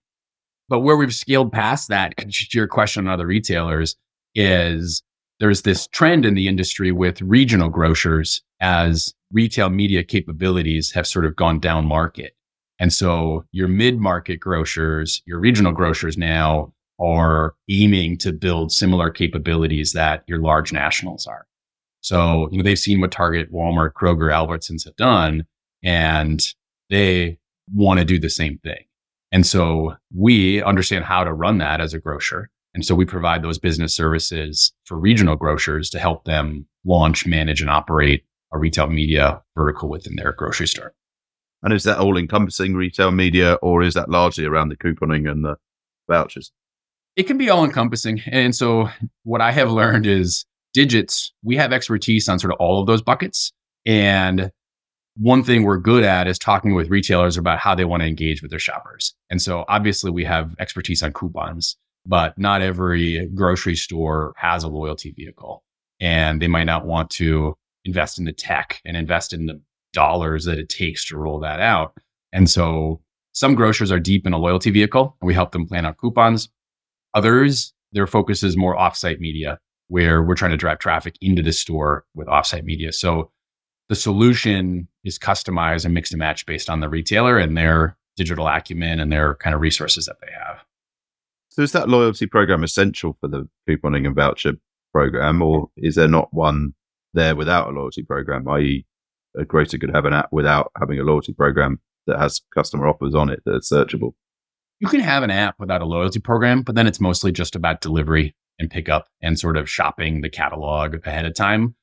But 0.68 0.80
where 0.80 0.96
we've 0.96 1.14
scaled 1.14 1.52
past 1.52 1.88
that, 1.88 2.14
your 2.52 2.66
question 2.66 3.06
on 3.06 3.12
other 3.12 3.26
retailers, 3.26 3.96
is 4.34 5.02
there's 5.40 5.62
this 5.62 5.86
trend 5.88 6.26
in 6.26 6.34
the 6.34 6.48
industry 6.48 6.92
with 6.92 7.22
regional 7.22 7.68
grocers 7.68 8.42
as 8.60 9.14
retail 9.32 9.70
media 9.70 10.02
capabilities 10.02 10.92
have 10.92 11.06
sort 11.06 11.24
of 11.24 11.36
gone 11.36 11.60
down 11.60 11.86
market. 11.86 12.34
And 12.78 12.92
so 12.92 13.44
your 13.52 13.68
mid 13.68 13.98
market 13.98 14.36
grocers, 14.36 15.22
your 15.26 15.38
regional 15.38 15.72
grocers 15.72 16.16
now 16.16 16.72
are 17.00 17.54
aiming 17.68 18.18
to 18.18 18.32
build 18.32 18.72
similar 18.72 19.10
capabilities 19.10 19.92
that 19.92 20.24
your 20.26 20.38
large 20.38 20.72
nationals 20.72 21.26
are. 21.26 21.46
So, 22.00 22.48
you 22.50 22.58
know, 22.58 22.64
they've 22.64 22.78
seen 22.78 23.00
what 23.00 23.12
Target, 23.12 23.52
Walmart, 23.52 23.92
Kroger, 23.92 24.32
Albertsons 24.32 24.84
have 24.84 24.96
done, 24.96 25.44
and 25.82 26.40
they 26.90 27.38
want 27.72 27.98
to 27.98 28.04
do 28.04 28.18
the 28.18 28.30
same 28.30 28.58
thing. 28.58 28.84
And 29.30 29.46
so 29.46 29.94
we 30.14 30.62
understand 30.62 31.04
how 31.04 31.24
to 31.24 31.32
run 31.32 31.58
that 31.58 31.80
as 31.80 31.94
a 31.94 31.98
grocer. 31.98 32.50
And 32.74 32.84
so 32.84 32.94
we 32.94 33.04
provide 33.04 33.42
those 33.42 33.58
business 33.58 33.94
services 33.94 34.72
for 34.84 34.98
regional 34.98 35.36
grocers 35.36 35.90
to 35.90 35.98
help 35.98 36.24
them 36.24 36.66
launch, 36.84 37.26
manage, 37.26 37.60
and 37.60 37.70
operate 37.70 38.24
a 38.52 38.58
retail 38.58 38.86
media 38.86 39.42
vertical 39.56 39.88
within 39.88 40.16
their 40.16 40.32
grocery 40.32 40.68
store. 40.68 40.94
And 41.62 41.72
is 41.72 41.84
that 41.84 41.98
all 41.98 42.16
encompassing 42.16 42.74
retail 42.74 43.10
media 43.10 43.54
or 43.54 43.82
is 43.82 43.94
that 43.94 44.08
largely 44.08 44.44
around 44.44 44.68
the 44.68 44.76
couponing 44.76 45.30
and 45.30 45.44
the 45.44 45.56
vouchers? 46.08 46.52
It 47.16 47.24
can 47.24 47.36
be 47.36 47.50
all 47.50 47.64
encompassing. 47.64 48.22
And 48.26 48.54
so 48.54 48.88
what 49.24 49.40
I 49.40 49.50
have 49.50 49.70
learned 49.70 50.06
is 50.06 50.46
digits, 50.72 51.32
we 51.42 51.56
have 51.56 51.72
expertise 51.72 52.28
on 52.28 52.38
sort 52.38 52.52
of 52.52 52.60
all 52.60 52.80
of 52.80 52.86
those 52.86 53.02
buckets. 53.02 53.52
And 53.84 54.52
one 55.18 55.42
thing 55.42 55.64
we're 55.64 55.78
good 55.78 56.04
at 56.04 56.28
is 56.28 56.38
talking 56.38 56.74
with 56.74 56.90
retailers 56.90 57.36
about 57.36 57.58
how 57.58 57.74
they 57.74 57.84
want 57.84 58.02
to 58.02 58.06
engage 58.06 58.40
with 58.40 58.50
their 58.50 58.60
shoppers. 58.60 59.14
And 59.30 59.42
so 59.42 59.64
obviously 59.68 60.10
we 60.10 60.24
have 60.24 60.54
expertise 60.60 61.02
on 61.02 61.12
coupons, 61.12 61.76
but 62.06 62.38
not 62.38 62.62
every 62.62 63.26
grocery 63.34 63.74
store 63.74 64.32
has 64.36 64.62
a 64.62 64.68
loyalty 64.68 65.10
vehicle 65.10 65.64
and 66.00 66.40
they 66.40 66.46
might 66.46 66.64
not 66.64 66.86
want 66.86 67.10
to 67.10 67.56
invest 67.84 68.18
in 68.18 68.26
the 68.26 68.32
tech 68.32 68.80
and 68.84 68.96
invest 68.96 69.32
in 69.32 69.46
the 69.46 69.60
dollars 69.92 70.44
that 70.44 70.58
it 70.58 70.68
takes 70.68 71.04
to 71.06 71.18
roll 71.18 71.40
that 71.40 71.58
out. 71.58 71.94
And 72.32 72.48
so 72.48 73.00
some 73.32 73.56
grocers 73.56 73.90
are 73.90 73.98
deep 73.98 74.26
in 74.26 74.32
a 74.32 74.38
loyalty 74.38 74.70
vehicle 74.70 75.16
and 75.20 75.26
we 75.26 75.34
help 75.34 75.50
them 75.50 75.66
plan 75.66 75.84
out 75.84 75.98
coupons. 75.98 76.48
Others, 77.14 77.72
their 77.92 78.06
focus 78.06 78.44
is 78.44 78.56
more 78.56 78.76
offsite 78.76 79.18
media 79.18 79.58
where 79.88 80.22
we're 80.22 80.34
trying 80.34 80.50
to 80.52 80.56
drive 80.56 80.78
traffic 80.78 81.16
into 81.20 81.42
the 81.42 81.52
store 81.52 82.04
with 82.14 82.28
offsite 82.28 82.64
media. 82.64 82.92
So 82.92 83.32
the 83.88 83.96
solution 83.96 84.88
is 85.04 85.18
customized 85.18 85.84
and 85.84 85.94
mixed 85.94 86.12
and 86.12 86.18
matched 86.18 86.46
based 86.46 86.68
on 86.68 86.80
the 86.80 86.88
retailer 86.88 87.38
and 87.38 87.56
their 87.56 87.96
digital 88.16 88.46
acumen 88.46 89.00
and 89.00 89.12
their 89.12 89.34
kind 89.36 89.54
of 89.54 89.60
resources 89.60 90.06
that 90.06 90.16
they 90.20 90.32
have. 90.32 90.58
So 91.48 91.62
is 91.62 91.72
that 91.72 91.88
loyalty 91.88 92.26
program 92.26 92.62
essential 92.62 93.16
for 93.20 93.28
the 93.28 93.48
couponing 93.68 94.06
and 94.06 94.14
voucher 94.14 94.54
program, 94.92 95.42
or 95.42 95.70
is 95.76 95.94
there 95.94 96.08
not 96.08 96.32
one 96.32 96.74
there 97.14 97.34
without 97.34 97.68
a 97.68 97.70
loyalty 97.70 98.02
program? 98.02 98.48
I.e., 98.48 98.84
a 99.36 99.44
grocer 99.44 99.78
could 99.78 99.94
have 99.94 100.04
an 100.04 100.12
app 100.12 100.28
without 100.32 100.72
having 100.78 100.98
a 100.98 101.04
loyalty 101.04 101.32
program 101.32 101.80
that 102.06 102.18
has 102.18 102.40
customer 102.54 102.86
offers 102.86 103.14
on 103.14 103.30
it 103.30 103.42
that 103.44 103.54
are 103.54 103.60
searchable. 103.60 104.14
You 104.80 104.88
can 104.88 105.00
have 105.00 105.22
an 105.22 105.30
app 105.30 105.56
without 105.58 105.82
a 105.82 105.86
loyalty 105.86 106.20
program, 106.20 106.62
but 106.62 106.74
then 106.74 106.86
it's 106.86 107.00
mostly 107.00 107.32
just 107.32 107.56
about 107.56 107.80
delivery 107.80 108.34
and 108.58 108.70
pickup 108.70 109.08
and 109.20 109.38
sort 109.38 109.56
of 109.56 109.68
shopping 109.68 110.20
the 110.20 110.30
catalog 110.30 110.94
ahead 111.06 111.26
of 111.26 111.34
time. 111.34 111.74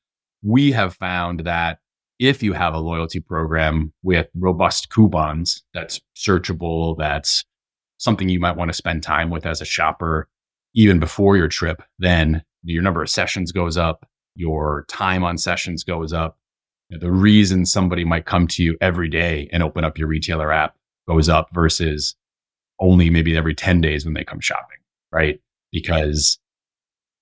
We 0.42 0.72
have 0.72 0.94
found 0.94 1.40
that 1.40 1.78
if 2.18 2.42
you 2.42 2.52
have 2.52 2.74
a 2.74 2.78
loyalty 2.78 3.20
program 3.20 3.92
with 4.02 4.28
robust 4.34 4.90
coupons 4.90 5.62
that's 5.74 6.00
searchable, 6.16 6.96
that's 6.96 7.44
something 7.98 8.28
you 8.28 8.40
might 8.40 8.56
want 8.56 8.70
to 8.70 8.76
spend 8.76 9.02
time 9.02 9.30
with 9.30 9.46
as 9.46 9.60
a 9.60 9.64
shopper 9.64 10.28
even 10.74 10.98
before 11.00 11.36
your 11.36 11.48
trip, 11.48 11.82
then 11.98 12.44
your 12.62 12.82
number 12.82 13.02
of 13.02 13.08
sessions 13.08 13.50
goes 13.50 13.76
up, 13.76 14.06
your 14.34 14.84
time 14.88 15.24
on 15.24 15.38
sessions 15.38 15.82
goes 15.82 16.12
up. 16.12 16.38
You 16.90 16.98
know, 16.98 17.00
the 17.00 17.12
reason 17.12 17.64
somebody 17.64 18.04
might 18.04 18.26
come 18.26 18.46
to 18.48 18.62
you 18.62 18.76
every 18.80 19.08
day 19.08 19.48
and 19.52 19.62
open 19.62 19.84
up 19.84 19.98
your 19.98 20.08
retailer 20.08 20.52
app 20.52 20.76
goes 21.08 21.28
up 21.28 21.48
versus 21.52 22.14
only 22.78 23.08
maybe 23.08 23.36
every 23.36 23.54
10 23.54 23.80
days 23.80 24.04
when 24.04 24.14
they 24.14 24.22
come 24.22 24.40
shopping, 24.40 24.78
right? 25.10 25.40
Because 25.72 26.38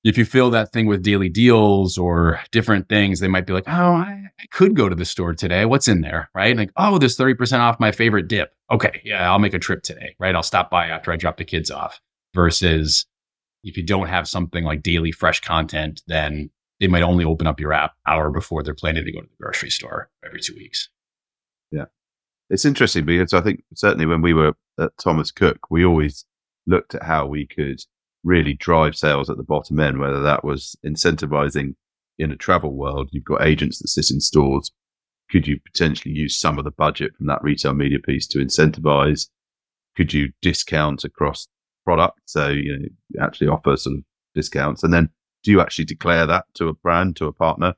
if 0.04 0.18
you 0.18 0.26
fill 0.26 0.50
that 0.50 0.70
thing 0.70 0.86
with 0.86 1.02
daily 1.02 1.30
deals 1.30 1.96
or 1.96 2.38
different 2.52 2.88
things, 2.90 3.20
they 3.20 3.28
might 3.28 3.46
be 3.46 3.54
like, 3.54 3.66
oh, 3.66 3.94
I, 3.94 4.28
I, 4.38 4.46
could 4.50 4.76
go 4.76 4.88
to 4.88 4.94
the 4.94 5.06
store 5.06 5.32
today. 5.32 5.64
What's 5.64 5.88
in 5.88 6.02
there? 6.02 6.30
Right. 6.34 6.54
Like, 6.54 6.70
oh, 6.76 6.98
there's 6.98 7.16
30% 7.16 7.58
off 7.60 7.80
my 7.80 7.90
favorite 7.90 8.28
dip. 8.28 8.52
Okay. 8.70 9.00
Yeah, 9.02 9.30
I'll 9.30 9.38
make 9.38 9.54
a 9.54 9.58
trip 9.58 9.82
today. 9.82 10.14
Right. 10.18 10.34
I'll 10.34 10.42
stop 10.42 10.70
by 10.70 10.88
after 10.88 11.10
I 11.10 11.16
drop 11.16 11.38
the 11.38 11.44
kids 11.44 11.70
off. 11.70 12.00
Versus 12.34 13.06
if 13.62 13.76
you 13.76 13.82
don't 13.84 14.08
have 14.08 14.28
something 14.28 14.64
like 14.64 14.82
daily 14.82 15.12
fresh 15.12 15.40
content, 15.40 16.02
then 16.06 16.50
they 16.80 16.88
might 16.88 17.02
only 17.02 17.24
open 17.24 17.46
up 17.46 17.60
your 17.60 17.72
app 17.72 17.92
hour 18.06 18.30
before 18.30 18.62
they're 18.62 18.74
planning 18.74 19.04
to 19.04 19.12
go 19.12 19.20
to 19.20 19.26
the 19.26 19.42
grocery 19.42 19.70
store 19.70 20.10
every 20.26 20.40
two 20.40 20.54
weeks. 20.54 20.90
Yeah. 21.70 21.86
It's 22.50 22.64
interesting 22.64 23.06
because 23.06 23.32
I 23.32 23.40
think 23.40 23.62
certainly 23.74 24.06
when 24.06 24.20
we 24.20 24.34
were 24.34 24.54
at 24.78 24.90
Thomas 24.98 25.30
Cook, 25.30 25.70
we 25.70 25.84
always 25.84 26.26
looked 26.66 26.94
at 26.94 27.04
how 27.04 27.26
we 27.26 27.46
could 27.46 27.80
really 28.24 28.54
drive 28.54 28.96
sales 28.96 29.30
at 29.30 29.36
the 29.36 29.42
bottom 29.42 29.78
end, 29.78 29.98
whether 29.98 30.22
that 30.22 30.44
was 30.44 30.76
incentivizing 30.84 31.74
in 32.18 32.32
a 32.32 32.36
travel 32.36 32.74
world, 32.74 33.10
you've 33.12 33.24
got 33.24 33.46
agents 33.46 33.78
that 33.78 33.88
sit 33.88 34.10
in 34.10 34.20
stores. 34.20 34.72
Could 35.30 35.46
you 35.46 35.58
potentially 35.64 36.14
use 36.14 36.38
some 36.38 36.58
of 36.58 36.64
the 36.64 36.70
budget 36.70 37.14
from 37.16 37.26
that 37.26 37.42
retail 37.42 37.74
media 37.74 37.98
piece 37.98 38.26
to 38.28 38.38
incentivize? 38.38 39.28
Could 39.96 40.12
you 40.12 40.32
discount 40.42 41.04
across 41.04 41.48
product? 41.84 42.20
So, 42.26 42.48
you 42.48 42.78
know, 42.78 43.24
actually 43.24 43.48
offer 43.48 43.76
some 43.76 44.04
discounts. 44.34 44.82
And 44.82 44.92
then 44.92 45.10
do 45.42 45.50
you 45.50 45.60
actually 45.60 45.84
declare 45.84 46.26
that 46.26 46.46
to 46.54 46.68
a 46.68 46.74
brand, 46.74 47.16
to 47.16 47.26
a 47.26 47.32
partner, 47.32 47.74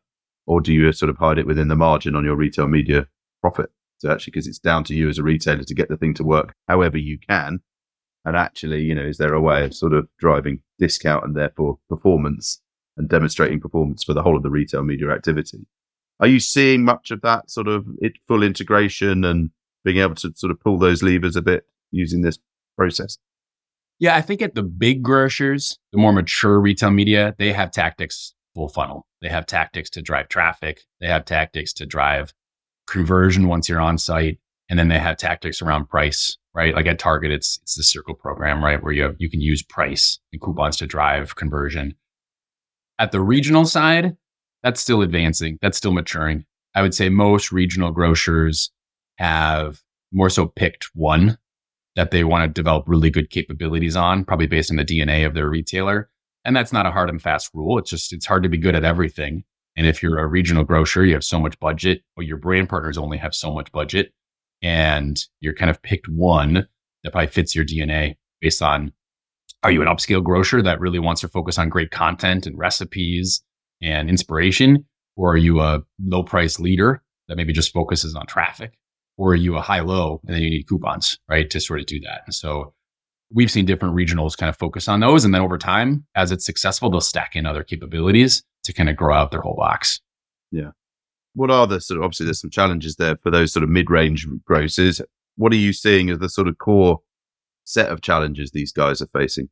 or 0.47 0.61
do 0.61 0.73
you 0.73 0.91
sort 0.93 1.11
of 1.11 1.19
hide 1.19 1.39
it 1.39 1.47
within 1.47 1.69
the 1.69 1.77
margin 1.77 2.15
on 2.15 2.25
your 2.25 2.37
retail 2.37 2.69
media 2.69 3.07
profit? 3.41 3.71
So 3.99 4.11
actually, 4.11 4.33
because 4.33 4.47
it's 4.47 4.59
down 4.59 4.85
to 4.85 4.95
you 4.95 5.09
as 5.09 5.19
a 5.19 5.23
retailer 5.23 5.65
to 5.65 5.75
get 5.75 5.89
the 5.89 5.97
thing 5.97 6.15
to 6.15 6.25
work 6.25 6.55
however 6.69 6.99
you 6.99 7.19
can 7.19 7.61
and 8.27 8.37
actually, 8.37 8.83
you 8.83 8.95
know, 8.95 9.07
is 9.07 9.19
there 9.19 9.33
a 9.33 9.41
way 9.41 9.65
of 9.65 9.73
sort 9.73 9.95
of 9.95 10.09
driving 10.19 10.61
discount 10.81 11.25
and 11.25 11.37
therefore 11.37 11.79
performance 11.89 12.61
and 12.97 13.09
demonstrating 13.09 13.61
performance 13.61 14.03
for 14.03 14.15
the 14.15 14.23
whole 14.23 14.37
of 14.37 14.43
the 14.43 14.51
retail 14.51 14.83
media 14.83 15.11
activity? 15.11 15.67
Are 16.19 16.27
you 16.27 16.41
seeing 16.41 16.85
much 16.85 17.13
of 17.13 17.21
that 17.21 17.51
sort 17.51 17.69
of 17.69 17.87
it, 18.01 18.15
full 18.27 18.43
integration 18.43 19.25
and 19.25 19.51
being 19.85 19.99
able 19.99 20.17
to 20.17 20.33
sort 20.35 20.51
of 20.51 20.59
pull 20.61 20.77
those 20.77 21.05
levers 21.05 21.37
a 21.37 21.43
bit 21.43 21.67
using 21.93 22.23
this 22.23 22.39
process? 22.77 23.17
Yeah, 24.01 24.17
I 24.17 24.23
think 24.23 24.43
at 24.43 24.57
the 24.57 24.65
big 24.65 25.05
grocers, 25.05 25.79
the 25.93 25.99
more 25.99 26.13
mature 26.13 26.61
retail 26.61 26.91
media, 26.91 27.35
they 27.39 27.53
have 27.53 27.71
tactics 27.71 28.35
full 28.57 28.69
funnel. 28.69 29.07
They 29.23 29.29
have 29.29 29.47
tactics 29.47 29.89
to 29.91 30.03
drive 30.03 30.29
traffic. 30.29 30.81
They 31.01 31.07
have 31.07 31.27
tactics 31.27 31.73
to 31.75 31.87
drive 31.87 32.35
conversion 32.89 33.47
once 33.47 33.69
you're 33.69 33.81
on 33.81 33.99
site. 33.99 34.41
And 34.69 34.79
then 34.79 34.89
they 34.89 34.99
have 34.99 35.17
tactics 35.17 35.63
around 35.63 35.89
price 35.89 36.39
right? 36.57 36.75
Like 36.75 36.87
at 36.87 36.99
Target, 36.99 37.31
it's 37.31 37.59
it's 37.63 37.77
the 37.77 37.85
circle 37.85 38.15
program, 38.15 38.65
right? 38.65 38.83
Where 38.83 38.93
you 38.93 39.03
have 39.03 39.17
you 39.19 39.31
can 39.31 39.43
use 39.43 39.63
price 39.63 40.19
and 40.33 40.41
coupons 40.41 40.79
to 40.79 40.87
drive 40.87 41.37
conversion. 41.37 41.95
At 42.99 43.13
the 43.13 43.21
regional 43.21 43.67
side, 43.67 44.17
that's 44.63 44.81
still 44.81 45.03
advancing. 45.03 45.59
That's 45.61 45.77
still 45.77 45.93
maturing. 45.93 46.47
I 46.75 46.83
would 46.83 46.95
say 46.95 47.11
most 47.11 47.53
regional 47.53 47.91
grocers 47.93 48.71
have 49.19 49.83
more 50.13 50.31
so 50.31 50.47
picked 50.47 50.89
one 50.95 51.39
that 51.95 52.11
they 52.11 52.25
want 52.25 52.43
to 52.43 52.61
develop 52.61 52.85
really 52.87 53.11
good 53.11 53.31
capabilities 53.31 53.97
on, 53.97 54.25
probably 54.25 54.47
based 54.47 54.71
on 54.71 54.77
the 54.77 54.85
DNA 54.85 55.27
of 55.27 55.35
their 55.35 55.49
retailer. 55.49 56.11
And 56.45 56.57
that's 56.57 56.73
not 56.73 56.87
a 56.87 56.91
hard 56.91 57.11
and 57.11 57.21
fast 57.21 57.51
rule. 57.53 57.79
It's 57.79 57.91
just 57.91 58.13
it's 58.15 58.27
hard 58.27 58.43
to 58.45 58.49
be 58.49 58.59
good 58.59 58.75
at 58.75 58.85
everything. 58.85 59.45
And 59.77 59.87
if 59.87 60.03
you're 60.03 60.19
a 60.19 60.27
regional 60.27 60.65
grocer, 60.65 61.05
you 61.05 61.13
have 61.13 61.25
so 61.25 61.39
much 61.39 61.61
budget, 61.61 62.03
or 62.17 62.23
your 62.23 62.39
brand 62.39 62.71
partners 62.71 62.97
only 62.97 63.19
have 63.19 63.35
so 63.35 63.53
much 63.53 63.71
budget 63.73 64.15
and 64.63 65.19
you're 65.41 65.55
kind 65.55 65.71
of 65.71 65.83
picked 65.83 66.09
one 66.09 66.67
that 67.05 67.13
probably 67.13 67.29
fits 67.29 67.55
your 67.55 67.65
DNA 67.65 68.17
based 68.41 68.63
on 68.63 68.93
are 69.63 69.71
you 69.71 69.83
an 69.83 69.89
upscale 69.89 70.23
grocer 70.23 70.63
that 70.63 70.81
really 70.81 70.99
wants 70.99 71.21
to 71.23 71.29
focus 71.29 71.59
on 71.59 71.69
great 71.69 71.91
content 71.91 72.47
and 72.47 72.57
recipes 72.59 73.43
and 73.83 74.09
inspiration? 74.09 74.85
Or 75.17 75.33
are 75.33 75.39
you 75.39 75.61
a 75.61 75.83
low 76.05 76.23
price 76.23 76.61
leader 76.61 77.03
that 77.29 77.37
maybe 77.37 77.53
just 77.53 77.73
focuses 77.73 78.15
on 78.15 78.27
traffic? 78.27 78.75
Or 79.17 79.33
are 79.33 79.37
you 79.37 79.57
a 79.57 79.63
high 79.63 79.81
low 79.81 80.21
and 80.27 80.37
then 80.37 80.43
you 80.43 80.51
need 80.51 80.69
coupons, 80.69 81.19
right? 81.29 81.49
To 81.51 81.59
sort 81.59 81.81
of 81.81 81.87
do 81.87 81.99
that. 82.01 82.21
And 82.27 82.35
so 82.35 82.75
we've 83.33 83.51
seen 83.51 83.65
different 83.65 83.97
regionals 83.97 84.37
kind 84.37 84.51
of 84.51 84.57
focus 84.57 84.89
on 84.89 85.01
those. 85.01 85.25
And 85.25 85.35
then 85.35 85.43
over 85.43 85.59
time, 85.59 86.05
as 86.15 86.31
it's 86.31 86.45
successful, 86.45 86.91
they'll 86.91 87.01
stack 87.01 87.35
in 87.35 87.47
other 87.47 87.65
capabilities 87.65 88.45
to 88.65 88.73
kind 88.73 88.89
of 88.89 88.97
grow 88.97 89.17
out 89.17 89.31
their 89.31 89.41
whole 89.41 89.57
box. 89.57 90.01
Yeah 90.53 90.71
what 91.37 91.51
are 91.51 91.67
the 91.67 91.81
sort 91.81 91.99
of 91.99 92.05
obviously 92.05 92.25
there's 92.25 92.41
some 92.41 92.51
challenges 92.51 92.97
there 92.97 93.17
for 93.23 93.31
those 93.31 93.53
sort 93.53 93.63
of 93.63 93.69
mid-range 93.69 94.27
grocers. 94.45 95.01
What 95.37 95.53
are 95.53 95.57
you 95.57 95.73
seeing 95.73 96.11
as 96.11 96.19
the 96.19 96.29
sort 96.29 96.49
of 96.49 96.59
core 96.59 97.01
set 97.65 97.91
of 97.91 98.01
challenges 98.01 98.51
these 98.51 98.73
guys 98.73 99.03
are 99.03 99.07
facing? 99.07 99.51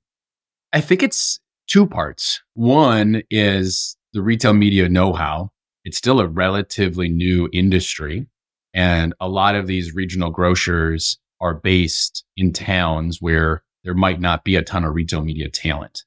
I 0.72 0.80
think 0.80 1.02
it's 1.02 1.38
two 1.68 1.86
parts. 1.86 2.42
One 2.54 3.22
is 3.30 3.96
the 4.12 4.22
retail 4.22 4.54
media 4.54 4.88
know-how. 4.88 5.50
It's 5.84 5.98
still 5.98 6.20
a 6.20 6.26
relatively 6.26 7.10
new 7.10 7.48
industry, 7.52 8.26
and 8.72 9.14
a 9.20 9.28
lot 9.28 9.54
of 9.54 9.66
these 9.66 9.94
regional 9.94 10.30
grocers 10.30 11.18
are 11.40 11.54
based 11.54 12.24
in 12.36 12.52
towns 12.52 13.20
where 13.20 13.62
there 13.84 13.94
might 13.94 14.20
not 14.20 14.44
be 14.44 14.56
a 14.56 14.62
ton 14.62 14.84
of 14.84 14.94
retail 14.94 15.22
media 15.22 15.50
talent. 15.50 16.04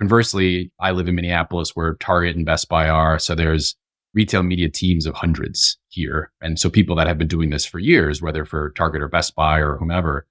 Conversely, 0.00 0.72
I 0.80 0.90
live 0.90 1.06
in 1.06 1.14
Minneapolis 1.14 1.76
where 1.76 1.94
Target 1.94 2.34
and 2.34 2.44
Best 2.44 2.68
Buy 2.68 2.88
are. 2.88 3.18
So 3.18 3.34
there's 3.36 3.76
retail 4.14 4.42
media 4.42 4.68
teams 4.68 5.06
of 5.06 5.14
hundreds 5.14 5.78
here. 5.88 6.32
And 6.40 6.58
so 6.58 6.68
people 6.68 6.96
that 6.96 7.06
have 7.06 7.18
been 7.18 7.28
doing 7.28 7.50
this 7.50 7.64
for 7.64 7.78
years, 7.78 8.20
whether 8.20 8.44
for 8.44 8.70
Target 8.70 9.02
or 9.02 9.08
Best 9.08 9.34
Buy 9.34 9.58
or 9.58 9.76
whomever. 9.76 10.26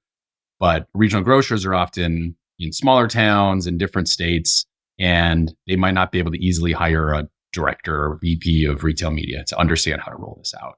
But 0.59 0.87
regional 0.93 1.23
grocers 1.23 1.65
are 1.65 1.73
often 1.73 2.35
in 2.59 2.73
smaller 2.73 3.07
towns 3.07 3.65
in 3.67 3.77
different 3.77 4.09
states, 4.09 4.65
and 4.99 5.53
they 5.67 5.77
might 5.77 5.93
not 5.93 6.11
be 6.11 6.19
able 6.19 6.31
to 6.31 6.43
easily 6.43 6.73
hire 6.73 7.13
a 7.13 7.29
director 7.53 7.95
or 7.95 8.19
VP 8.21 8.65
of 8.65 8.83
retail 8.83 9.11
media 9.11 9.43
to 9.47 9.57
understand 9.57 10.01
how 10.01 10.11
to 10.11 10.17
roll 10.17 10.35
this 10.39 10.53
out. 10.61 10.77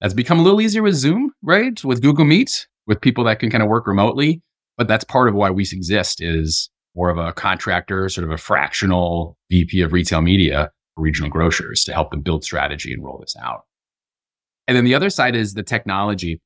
That's 0.00 0.14
become 0.14 0.38
a 0.38 0.42
little 0.42 0.60
easier 0.60 0.82
with 0.82 0.94
Zoom, 0.94 1.32
right? 1.42 1.82
With 1.84 2.02
Google 2.02 2.24
Meet, 2.24 2.68
with 2.86 3.00
people 3.00 3.24
that 3.24 3.40
can 3.40 3.50
kind 3.50 3.62
of 3.62 3.68
work 3.68 3.86
remotely. 3.86 4.42
But 4.76 4.88
that's 4.88 5.04
part 5.04 5.28
of 5.28 5.34
why 5.34 5.50
we 5.50 5.62
exist 5.62 6.22
is 6.22 6.70
more 6.94 7.08
of 7.08 7.18
a 7.18 7.32
contractor, 7.32 8.08
sort 8.08 8.24
of 8.24 8.30
a 8.30 8.36
fractional 8.36 9.36
VP 9.50 9.80
of 9.80 9.92
retail 9.92 10.20
media 10.20 10.70
regional 10.96 11.30
grocers 11.30 11.84
to 11.84 11.92
help 11.92 12.10
them 12.10 12.20
build 12.20 12.44
strategy 12.44 12.92
and 12.92 13.04
roll 13.04 13.18
this 13.18 13.36
out. 13.40 13.64
And 14.66 14.76
then 14.76 14.84
the 14.84 14.94
other 14.94 15.10
side 15.10 15.36
is 15.36 15.54
the 15.54 15.62
technology. 15.62 16.40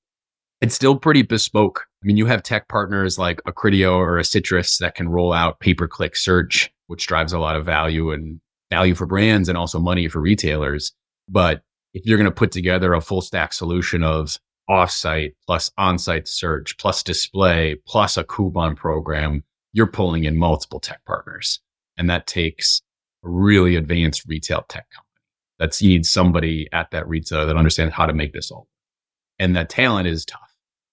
It's 0.61 0.75
still 0.75 0.99
pretty 0.99 1.23
bespoke. 1.23 1.87
I 2.03 2.07
mean, 2.07 2.17
you 2.17 2.27
have 2.27 2.43
tech 2.43 2.69
partners 2.69 3.19
like 3.19 3.41
a 3.47 3.53
Criteo 3.53 3.93
or 3.93 4.19
a 4.19 4.25
Citrus 4.25 4.79
that 4.79 4.95
can 4.95 5.09
roll 5.09 5.33
out 5.33 5.61
pay 5.61 5.75
per 5.75 5.89
click 5.89 6.17
search, 6.17 6.71
which 6.87 7.07
drives 7.07 7.33
a 7.33 7.39
lot 7.39 7.57
of 7.57 7.65
value 7.65 8.11
and 8.11 8.41
value 8.71 8.95
for 8.95 9.07
brands 9.07 9.49
and 9.49 9.57
also 9.57 9.79
money 9.79 10.09
for 10.09 10.21
retailers. 10.21 10.93
But 11.29 11.63
if 11.95 12.05
you're 12.05 12.19
going 12.19 12.27
to 12.27 12.31
put 12.31 12.53
together 12.53 12.93
a 12.93 13.01
full 13.01 13.21
stack 13.21 13.53
solution 13.53 14.03
of 14.03 14.39
offsite 14.69 15.33
plus 15.47 15.71
on-site 15.79 16.29
search 16.29 16.77
plus 16.79 17.03
display 17.03 17.77
plus 17.87 18.17
a 18.17 18.25
coupon 18.25 18.77
program, 18.77 19.43
you're 19.73 19.87
pulling 19.87 20.25
in 20.25 20.37
multiple 20.37 20.81
tech 20.81 21.05
partners. 21.07 21.61
And 21.97 22.09
that 22.11 22.27
takes 22.27 22.83
really 23.23 23.77
advanced 23.77 24.25
retail 24.27 24.65
tech 24.69 24.87
company. 24.91 25.07
That's 25.59 25.83
you 25.83 25.91
need 25.91 26.07
somebody 26.07 26.69
at 26.73 26.91
that 26.91 27.07
retail 27.07 27.47
that 27.47 27.57
understands 27.57 27.95
how 27.95 28.07
to 28.07 28.15
make 28.15 28.33
this 28.33 28.51
all. 28.51 28.69
And 29.39 29.55
that 29.57 29.69
talent 29.69 30.09
is 30.09 30.25
tough. 30.25 30.41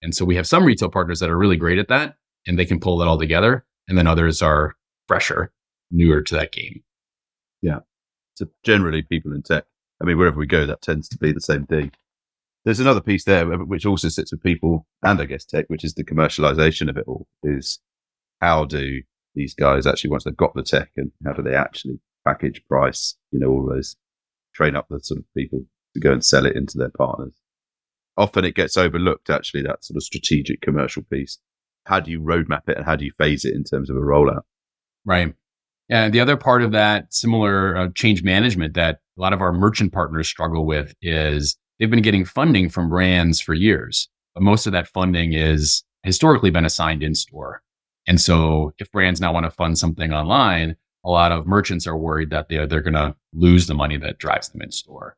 And 0.01 0.13
so 0.13 0.25
we 0.25 0.35
have 0.35 0.47
some 0.47 0.65
retail 0.65 0.89
partners 0.89 1.19
that 1.19 1.29
are 1.29 1.37
really 1.37 1.57
great 1.57 1.79
at 1.79 1.87
that 1.87 2.15
and 2.45 2.59
they 2.59 2.65
can 2.65 2.79
pull 2.79 3.01
it 3.01 3.07
all 3.07 3.17
together. 3.17 3.65
And 3.87 3.97
then 3.97 4.07
others 4.07 4.41
are 4.41 4.75
fresher, 5.07 5.51
newer 5.89 6.21
to 6.21 6.35
that 6.35 6.51
game. 6.51 6.83
Yeah. 7.61 7.79
So 8.35 8.47
generally 8.63 9.01
people 9.01 9.33
in 9.33 9.41
tech, 9.41 9.65
I 10.01 10.05
mean, 10.05 10.17
wherever 10.17 10.37
we 10.37 10.45
go, 10.45 10.65
that 10.65 10.81
tends 10.81 11.07
to 11.09 11.17
be 11.17 11.31
the 11.31 11.41
same 11.41 11.65
thing. 11.65 11.91
There's 12.65 12.81
another 12.81 13.01
piece 13.01 13.23
there 13.23 13.45
which 13.45 13.85
also 13.85 14.09
sits 14.09 14.31
with 14.31 14.43
people 14.43 14.85
and 15.01 15.21
I 15.21 15.25
guess 15.25 15.45
tech, 15.45 15.65
which 15.69 15.85
is 15.85 15.93
the 15.93 16.03
commercialization 16.03 16.89
of 16.89 16.97
it 16.97 17.05
all 17.07 17.25
is 17.41 17.79
how 18.41 18.65
do 18.65 19.01
these 19.33 19.53
guys 19.53 19.87
actually, 19.87 20.09
once 20.09 20.25
they've 20.25 20.35
got 20.35 20.53
the 20.53 20.63
tech 20.63 20.89
and 20.97 21.11
how 21.25 21.31
do 21.31 21.41
they 21.41 21.55
actually 21.55 21.99
package 22.27 22.61
price, 22.67 23.15
you 23.31 23.39
know, 23.39 23.49
all 23.49 23.69
those 23.69 23.95
train 24.53 24.75
up 24.75 24.87
the 24.89 24.99
sort 24.99 25.19
of 25.19 25.25
people 25.35 25.61
to 25.93 25.99
go 25.99 26.11
and 26.11 26.25
sell 26.25 26.45
it 26.45 26.55
into 26.55 26.77
their 26.77 26.89
partners. 26.89 27.33
Often 28.17 28.45
it 28.45 28.55
gets 28.55 28.75
overlooked, 28.75 29.29
actually, 29.29 29.61
that 29.63 29.85
sort 29.85 29.95
of 29.97 30.03
strategic 30.03 30.61
commercial 30.61 31.03
piece. 31.03 31.37
How 31.85 31.99
do 31.99 32.11
you 32.11 32.19
roadmap 32.19 32.67
it 32.67 32.77
and 32.77 32.85
how 32.85 32.95
do 32.95 33.05
you 33.05 33.11
phase 33.17 33.45
it 33.45 33.53
in 33.53 33.63
terms 33.63 33.89
of 33.89 33.95
a 33.95 33.99
rollout? 33.99 34.41
Right. 35.05 35.33
And 35.89 36.13
the 36.13 36.19
other 36.19 36.35
part 36.35 36.63
of 36.63 36.71
that 36.71 37.13
similar 37.13 37.77
uh, 37.77 37.87
change 37.95 38.23
management 38.23 38.73
that 38.73 38.99
a 39.17 39.21
lot 39.21 39.33
of 39.33 39.41
our 39.41 39.53
merchant 39.53 39.93
partners 39.93 40.27
struggle 40.27 40.65
with 40.65 40.93
is 41.01 41.55
they've 41.79 41.89
been 41.89 42.01
getting 42.01 42.25
funding 42.25 42.69
from 42.69 42.89
brands 42.89 43.39
for 43.39 43.53
years, 43.53 44.09
but 44.33 44.43
most 44.43 44.65
of 44.65 44.73
that 44.73 44.89
funding 44.89 45.33
is 45.33 45.83
historically 46.03 46.49
been 46.49 46.65
assigned 46.65 47.03
in 47.03 47.15
store. 47.15 47.61
And 48.05 48.19
so 48.19 48.73
if 48.79 48.91
brands 48.91 49.21
now 49.21 49.33
want 49.33 49.45
to 49.45 49.51
fund 49.51 49.77
something 49.77 50.11
online, 50.11 50.75
a 51.07 51.09
lot 51.09 51.31
of 51.31 51.47
merchants 51.47 51.87
are 51.87 51.97
worried 51.97 52.31
that 52.31 52.49
they're, 52.49 52.67
they're 52.67 52.81
going 52.81 52.93
to 52.93 53.15
lose 53.33 53.67
the 53.67 53.73
money 53.73 53.97
that 53.97 54.19
drives 54.19 54.49
them 54.49 54.61
in 54.61 54.71
store. 54.71 55.15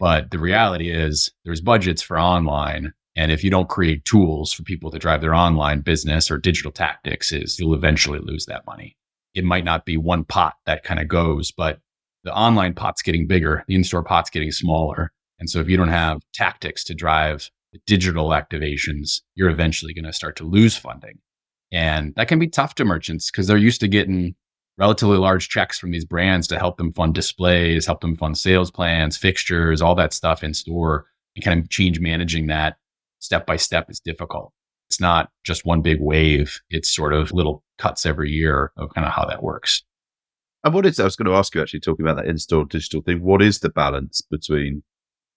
But 0.00 0.32
the 0.32 0.38
reality 0.38 0.90
is 0.90 1.30
there's 1.44 1.60
budgets 1.60 2.02
for 2.02 2.18
online. 2.18 2.92
And 3.14 3.30
if 3.30 3.44
you 3.44 3.50
don't 3.50 3.68
create 3.68 4.04
tools 4.04 4.52
for 4.52 4.64
people 4.64 4.90
to 4.90 4.98
drive 4.98 5.20
their 5.20 5.34
online 5.34 5.80
business 5.80 6.28
or 6.28 6.38
digital 6.38 6.72
tactics 6.72 7.30
is 7.30 7.58
you'll 7.58 7.74
eventually 7.74 8.18
lose 8.18 8.46
that 8.46 8.66
money. 8.66 8.96
It 9.32 9.44
might 9.44 9.64
not 9.64 9.86
be 9.86 9.96
one 9.96 10.24
pot 10.24 10.54
that 10.66 10.82
kind 10.82 10.98
of 10.98 11.06
goes, 11.06 11.52
but 11.52 11.78
the 12.24 12.34
online 12.34 12.74
pot's 12.74 13.02
getting 13.02 13.28
bigger, 13.28 13.64
the 13.68 13.76
in-store 13.76 14.02
pot's 14.02 14.30
getting 14.30 14.50
smaller. 14.50 15.12
And 15.38 15.48
so 15.48 15.60
if 15.60 15.68
you 15.68 15.76
don't 15.76 15.86
have 15.86 16.20
tactics 16.34 16.82
to 16.84 16.94
drive 16.94 17.48
the 17.72 17.78
digital 17.86 18.30
activations, 18.30 19.20
you're 19.36 19.50
eventually 19.50 19.94
going 19.94 20.04
to 20.04 20.12
start 20.12 20.34
to 20.36 20.44
lose 20.44 20.76
funding. 20.76 21.20
And 21.70 22.12
that 22.16 22.26
can 22.26 22.40
be 22.40 22.48
tough 22.48 22.74
to 22.76 22.84
merchants 22.84 23.30
because 23.30 23.46
they're 23.46 23.56
used 23.56 23.80
to 23.82 23.88
getting 23.88 24.34
relatively 24.78 25.18
large 25.18 25.48
checks 25.48 25.78
from 25.78 25.90
these 25.90 26.04
brands 26.04 26.46
to 26.48 26.58
help 26.58 26.76
them 26.76 26.92
fund 26.92 27.14
displays, 27.14 27.86
help 27.86 28.00
them 28.00 28.16
fund 28.16 28.38
sales 28.38 28.70
plans, 28.70 29.16
fixtures, 29.16 29.82
all 29.82 29.94
that 29.96 30.12
stuff 30.12 30.42
in 30.42 30.54
store. 30.54 31.06
And 31.36 31.44
kind 31.44 31.62
of 31.62 31.68
change 31.68 32.00
managing 32.00 32.48
that 32.48 32.78
step 33.20 33.46
by 33.46 33.56
step 33.56 33.88
is 33.90 34.00
difficult. 34.00 34.52
It's 34.88 35.00
not 35.00 35.30
just 35.44 35.64
one 35.64 35.82
big 35.82 36.00
wave. 36.00 36.60
It's 36.70 36.92
sort 36.92 37.12
of 37.12 37.32
little 37.32 37.62
cuts 37.78 38.04
every 38.04 38.30
year 38.30 38.72
of 38.76 38.92
kind 38.92 39.06
of 39.06 39.12
how 39.12 39.24
that 39.26 39.42
works. 39.42 39.84
And 40.64 40.74
what 40.74 40.84
is, 40.84 40.98
I 40.98 41.04
was 41.04 41.14
going 41.14 41.26
to 41.26 41.36
ask 41.36 41.54
you 41.54 41.62
actually 41.62 41.78
talking 41.78 42.04
about 42.04 42.16
that 42.16 42.28
in-store 42.28 42.64
digital 42.64 43.02
thing, 43.02 43.22
what 43.22 43.40
is 43.40 43.60
the 43.60 43.68
balance 43.68 44.20
between, 44.20 44.82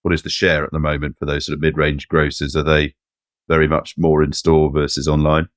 what 0.00 0.12
is 0.12 0.22
the 0.22 0.30
share 0.30 0.64
at 0.64 0.72
the 0.72 0.80
moment 0.80 1.16
for 1.18 1.26
those 1.26 1.46
sort 1.46 1.54
of 1.54 1.60
mid-range 1.60 2.08
grocers? 2.08 2.56
Are 2.56 2.64
they 2.64 2.96
very 3.48 3.68
much 3.68 3.94
more 3.96 4.24
in 4.24 4.32
store 4.32 4.72
versus 4.72 5.06
online? 5.06 5.48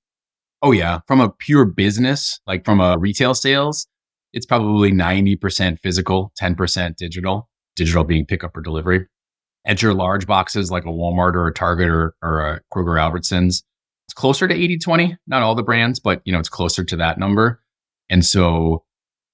Oh 0.61 0.71
yeah, 0.71 0.99
from 1.07 1.21
a 1.21 1.29
pure 1.29 1.65
business, 1.65 2.39
like 2.47 2.65
from 2.65 2.79
a 2.79 2.97
retail 2.97 3.33
sales, 3.33 3.87
it's 4.33 4.45
probably 4.45 4.91
90% 4.91 5.79
physical, 5.79 6.31
10% 6.41 6.95
digital, 6.97 7.49
digital 7.75 8.03
being 8.03 8.25
pickup 8.25 8.55
or 8.57 8.61
delivery. 8.61 9.07
At 9.65 9.81
your 9.81 9.93
large 9.93 10.27
boxes 10.27 10.69
like 10.69 10.85
a 10.85 10.89
Walmart 10.89 11.33
or 11.33 11.47
a 11.47 11.53
Target 11.53 11.89
or, 11.89 12.15
or 12.21 12.39
a 12.39 12.61
Kroger 12.73 12.99
Albertsons, 12.99 13.63
it's 14.07 14.13
closer 14.13 14.47
to 14.47 14.53
80 14.53 14.77
20, 14.79 15.17
not 15.25 15.41
all 15.41 15.55
the 15.55 15.63
brands, 15.63 15.99
but 15.99 16.21
you 16.25 16.33
know, 16.33 16.39
it's 16.39 16.49
closer 16.49 16.83
to 16.83 16.95
that 16.97 17.17
number. 17.17 17.61
And 18.09 18.25
so 18.25 18.83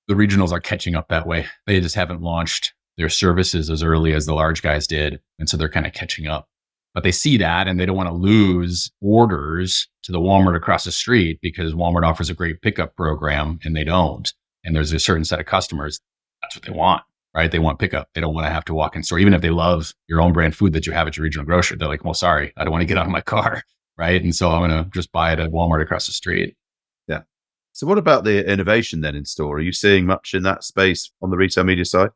the 0.08 0.14
regionals 0.14 0.52
are 0.52 0.60
catching 0.60 0.96
up 0.96 1.10
that 1.10 1.28
way. 1.28 1.48
They 1.66 1.82
just 1.82 1.96
haven't 1.96 2.22
launched 2.22 2.74
their 2.98 3.10
services 3.10 3.70
as 3.70 3.84
early 3.84 4.14
as 4.14 4.26
the 4.26 4.34
large 4.34 4.62
guys 4.62 4.88
did. 4.88 5.20
And 5.40 5.50
so 5.50 5.58
they're 5.58 5.70
kind 5.70 5.88
of 5.88 5.94
catching 5.94 6.28
up. 6.28 6.48
But 6.94 7.04
they 7.04 7.12
see 7.12 7.38
that 7.38 7.68
and 7.68 7.80
they 7.80 7.86
don't 7.86 7.96
want 7.96 8.10
to 8.10 8.16
lose 8.16 8.92
orders 9.02 9.88
to 10.04 10.12
the 10.12 10.20
Walmart 10.20 10.58
across 10.58 10.84
the 10.84 10.92
street 10.92 11.40
because 11.42 11.74
Walmart 11.74 12.06
offers 12.06 12.30
a 12.30 12.34
great 12.34 12.62
pickup 12.62 12.96
program 12.96 13.60
and 13.64 13.76
they 13.76 13.84
don't. 13.84 14.34
And 14.64 14.76
there's 14.76 14.92
a 14.92 15.00
certain 15.00 15.26
set 15.26 15.40
of 15.40 15.46
customers. 15.46 16.00
That's 16.42 16.56
what 16.56 16.66
they 16.66 16.72
want, 16.72 17.04
right? 17.34 17.50
They 17.50 17.60
want 17.60 17.80
pickup. 17.80 18.10
They 18.14 18.22
don't 18.22 18.34
want 18.34 18.46
to 18.46 18.52
have 18.52 18.66
to 18.66 18.74
walk 18.74 18.96
in 18.96 19.04
store. 19.04 19.20
Even 19.20 19.34
if 19.34 19.42
they 19.42 19.50
love 19.50 19.94
your 20.08 20.22
own 20.22 20.34
brand 20.34 20.56
food 20.56 20.74
that 20.74 20.86
you 20.86 20.92
have 20.92 21.08
at 21.08 21.16
your 21.16 21.24
regional 21.24 21.46
grocery, 21.46 21.78
they're 21.78 21.88
like, 21.88 22.04
well, 22.04 22.14
sorry, 22.14 22.52
I 22.58 22.64
don't 22.64 22.72
want 22.72 22.82
to 22.82 22.88
get 22.88 22.98
out 22.98 23.06
of 23.06 23.12
my 23.12 23.22
car. 23.22 23.64
Right. 23.98 24.24
And 24.24 24.34
so 24.34 24.50
I'm 24.50 24.68
going 24.68 24.84
to 24.84 24.90
just 24.90 25.12
buy 25.12 25.32
it 25.32 25.40
at 25.40 25.52
Walmart 25.52 25.84
across 25.84 26.08
the 26.08 26.14
street. 26.14 26.56
Yeah. 27.08 27.20
So 27.72 27.86
what 27.86 28.00
about 28.00 28.24
the 28.24 28.50
innovation 28.50 29.02
then 29.02 29.16
in 29.16 29.26
store? 29.26 29.58
Are 29.58 29.62
you 29.62 29.74
seeing 29.74 30.08
much 30.08 30.34
in 30.34 30.42
that 30.42 30.64
space 30.64 31.12
on 31.22 31.30
the 31.30 31.38
retail 31.38 31.66
media 31.66 31.86
side? 31.86 32.10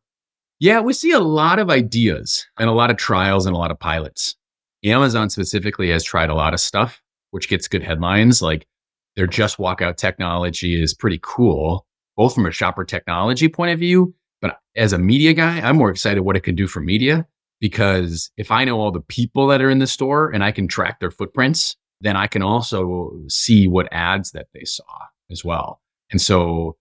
Yeah, 0.58 0.80
we 0.80 0.94
see 0.94 1.12
a 1.12 1.20
lot 1.20 1.60
of 1.60 1.70
ideas 1.70 2.48
and 2.58 2.70
a 2.70 2.74
lot 2.74 2.90
of 2.90 2.98
trials 2.98 3.46
and 3.46 3.54
a 3.54 3.60
lot 3.60 3.70
of 3.70 3.78
pilots. 3.78 4.36
Amazon 4.86 5.30
specifically 5.30 5.90
has 5.90 6.04
tried 6.04 6.30
a 6.30 6.36
lot 6.36 6.54
of 6.54 6.60
stuff, 6.60 7.02
which 7.32 7.50
gets 7.50 7.68
good 7.68 7.84
headlines. 7.84 8.42
Like 8.42 8.68
their 9.16 9.28
just 9.28 9.58
walkout 9.58 9.98
technology 9.98 10.82
is 10.82 10.94
pretty 10.94 11.20
cool, 11.22 11.86
both 12.16 12.36
from 12.36 12.46
a 12.46 12.52
shopper 12.52 12.84
technology 12.84 13.48
point 13.48 13.72
of 13.72 13.80
view. 13.80 14.14
But 14.42 14.60
as 14.76 14.94
a 14.94 14.98
media 14.98 15.34
guy, 15.34 15.60
I'm 15.60 15.78
more 15.78 15.90
excited 15.90 16.22
what 16.22 16.36
it 16.36 16.44
can 16.44 16.56
do 16.56 16.68
for 16.68 16.82
media 16.82 17.28
because 17.60 18.32
if 18.38 18.52
I 18.52 18.66
know 18.66 18.80
all 18.80 18.92
the 18.92 19.02
people 19.02 19.48
that 19.48 19.62
are 19.62 19.70
in 19.70 19.80
the 19.80 19.88
store 19.88 20.30
and 20.30 20.44
I 20.44 20.52
can 20.52 20.68
track 20.68 21.00
their 21.00 21.12
footprints, 21.12 21.76
then 22.02 22.16
I 22.16 22.28
can 22.28 22.42
also 22.42 23.14
see 23.28 23.68
what 23.68 23.88
ads 23.92 24.32
that 24.32 24.48
they 24.54 24.66
saw 24.66 24.84
as 25.32 25.44
well. 25.44 25.82
And 26.12 26.22
so 26.22 26.78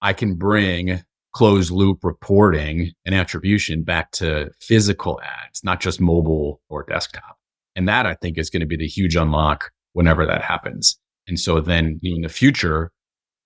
I 0.00 0.12
can 0.12 0.34
bring 0.34 1.02
closed 1.38 1.70
loop 1.70 2.02
reporting 2.02 2.90
and 3.06 3.14
attribution 3.14 3.84
back 3.84 4.10
to 4.10 4.50
physical 4.60 5.20
ads, 5.22 5.62
not 5.62 5.80
just 5.80 6.00
mobile 6.00 6.60
or 6.68 6.82
desktop. 6.82 7.38
And 7.76 7.86
that 7.86 8.06
I 8.06 8.14
think 8.14 8.38
is 8.38 8.50
going 8.50 8.58
to 8.58 8.66
be 8.66 8.76
the 8.76 8.88
huge 8.88 9.14
unlock 9.14 9.70
whenever 9.92 10.26
that 10.26 10.42
happens. 10.42 10.98
And 11.28 11.38
so 11.38 11.60
then 11.60 12.00
in 12.02 12.22
the 12.22 12.28
future, 12.28 12.90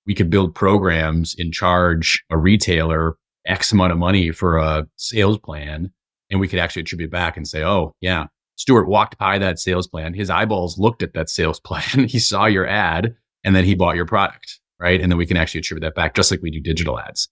we 0.07 0.15
could 0.15 0.31
build 0.31 0.55
programs 0.55 1.37
and 1.39 1.53
charge 1.53 2.25
a 2.31 2.39
retailer 2.39 3.19
X 3.45 3.73
amount 3.73 3.93
of 3.93 3.99
money 3.99 4.31
for 4.31 4.57
a 4.57 4.87
sales 4.97 5.37
plan. 5.37 5.93
And 6.31 6.41
we 6.41 6.49
could 6.49 6.61
actually 6.61 6.83
attribute 6.83 7.11
back 7.11 7.37
and 7.37 7.47
say, 7.47 7.63
oh, 7.63 7.93
yeah, 8.01 8.29
Stuart 8.57 8.89
walked 8.89 9.19
by 9.19 9.37
that 9.37 9.59
sales 9.59 9.87
plan. 9.87 10.15
His 10.15 10.31
eyeballs 10.31 10.79
looked 10.79 11.03
at 11.03 11.13
that 11.13 11.29
sales 11.29 11.61
plan. 11.61 12.05
he 12.09 12.19
saw 12.19 12.47
your 12.47 12.67
ad 12.67 13.15
and 13.45 13.55
then 13.55 13.67
he 13.67 13.75
bought 13.75 13.97
your 13.97 14.07
product. 14.07 14.61
Right. 14.81 14.99
And 14.99 15.13
then 15.13 15.19
we 15.19 15.27
can 15.27 15.37
actually 15.37 15.59
attribute 15.59 15.83
that 15.83 15.95
back 15.95 16.15
just 16.15 16.31
like 16.31 16.41
we 16.41 16.51
do 16.51 16.59
digital 16.59 16.99
ads. 16.99 17.29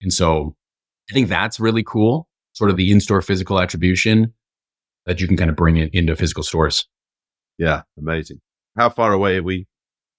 And 0.00 0.12
so 0.12 0.54
I 1.10 1.14
think 1.14 1.28
that's 1.28 1.60
really 1.60 1.82
cool, 1.82 2.28
sort 2.52 2.70
of 2.70 2.76
the 2.76 2.90
in 2.90 3.00
store 3.00 3.22
physical 3.22 3.60
attribution 3.60 4.32
that 5.06 5.20
you 5.20 5.28
can 5.28 5.36
kind 5.36 5.50
of 5.50 5.56
bring 5.56 5.76
it 5.76 5.90
into 5.92 6.16
physical 6.16 6.42
stores. 6.42 6.88
Yeah, 7.58 7.82
amazing. 7.98 8.40
How 8.76 8.90
far 8.90 9.12
away 9.12 9.36
are 9.36 9.42
we 9.42 9.66